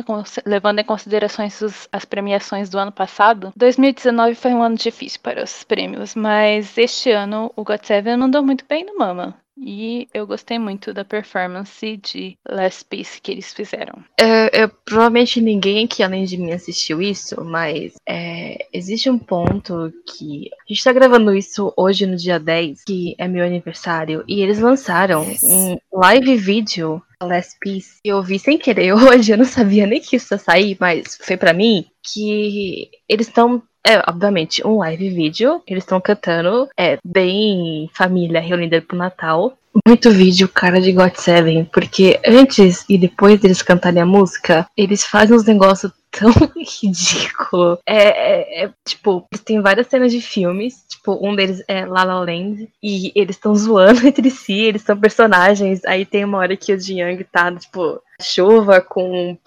[0.45, 3.51] levando em considerações os- as premiações do ano passado.
[3.55, 8.43] 2019 foi um ano difícil para os prêmios, mas este ano o God Seven andou
[8.43, 9.40] muito bem no Mama.
[9.61, 14.03] E eu gostei muito da performance de Last Piece que eles fizeram.
[14.19, 19.93] É, é, provavelmente ninguém aqui além de mim assistiu isso, mas é, existe um ponto
[20.07, 20.49] que.
[20.51, 24.59] A gente tá gravando isso hoje no dia 10, que é meu aniversário, e eles
[24.59, 27.99] lançaram um live vídeo Last Piece.
[28.03, 31.37] Eu vi sem querer hoje, eu não sabia nem que isso ia sair, mas foi
[31.37, 33.61] pra mim que eles estão.
[33.85, 35.61] É, obviamente, um live vídeo.
[35.65, 36.69] Eles estão cantando.
[36.77, 39.57] É bem família reunida pro Natal.
[39.87, 45.03] Muito vídeo, cara de God Seven, porque antes e depois deles cantarem a música, eles
[45.03, 46.31] fazem uns negócios tão
[46.81, 47.79] ridículo.
[47.85, 52.19] É, é- é, tipo, têm várias cenas de filmes, tipo, um deles é La La
[52.19, 55.83] Land, e eles estão zoando entre si, eles são personagens.
[55.85, 59.37] Aí tem uma hora que o Jiang tá, tipo, chuva com,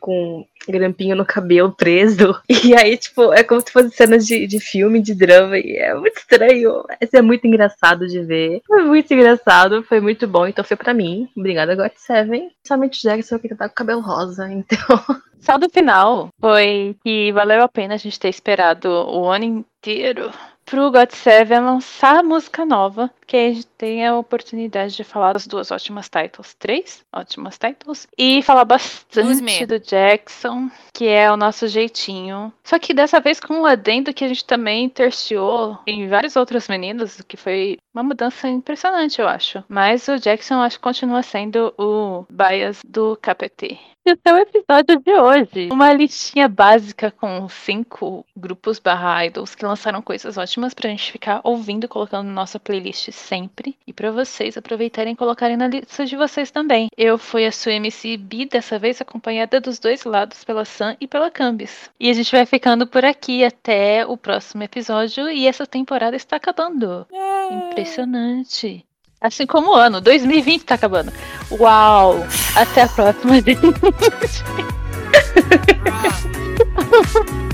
[0.00, 2.38] com grampinho no cabelo preso.
[2.68, 5.58] E aí, tipo, é como se fosse cena de, de filme, de drama.
[5.58, 6.84] E é muito estranho.
[6.88, 8.60] Mas é muito engraçado de ver.
[8.66, 10.46] Foi muito engraçado, foi muito bom.
[10.46, 11.28] Então foi pra mim.
[11.36, 12.50] Obrigada, God Seven.
[12.66, 14.48] Somente Jackson que tá com cabelo rosa.
[14.58, 15.00] Então.
[15.40, 20.32] Só do final foi que valeu a pena a gente ter esperado o ano inteiro
[20.68, 25.46] pro God Seven lançar música nova, que a gente tem a oportunidade de falar das
[25.46, 31.66] duas ótimas titles, três ótimas titles, e falar bastante do Jackson, que é o nosso
[31.68, 32.52] jeitinho.
[32.62, 36.68] Só que dessa vez com um adendo que a gente também terciou em vários outros
[36.68, 39.64] meninos, o que foi uma mudança impressionante, eu acho.
[39.68, 43.78] Mas o Jackson, eu acho que continua sendo o bias do KPT.
[44.04, 45.68] Esse é o episódio de hoje.
[45.70, 51.42] Uma listinha básica com cinco grupos barra idols que lançaram coisas ótimas pra gente ficar
[51.44, 53.76] ouvindo, colocando na nossa playlist sempre.
[53.86, 56.88] E pra vocês aproveitarem e colocarem na lista de vocês também.
[56.96, 61.06] Eu fui a sua MC B, dessa vez acompanhada dos dois lados, pela Sam e
[61.06, 61.90] pela Cambis.
[62.00, 65.28] E a gente vai ficando por aqui até o próximo episódio.
[65.28, 67.06] E essa temporada está acabando.
[67.50, 68.87] Impressionante.
[69.20, 71.12] Assim como o ano, 2020 tá acabando.
[71.50, 72.24] Uau!
[72.54, 73.34] Até a próxima.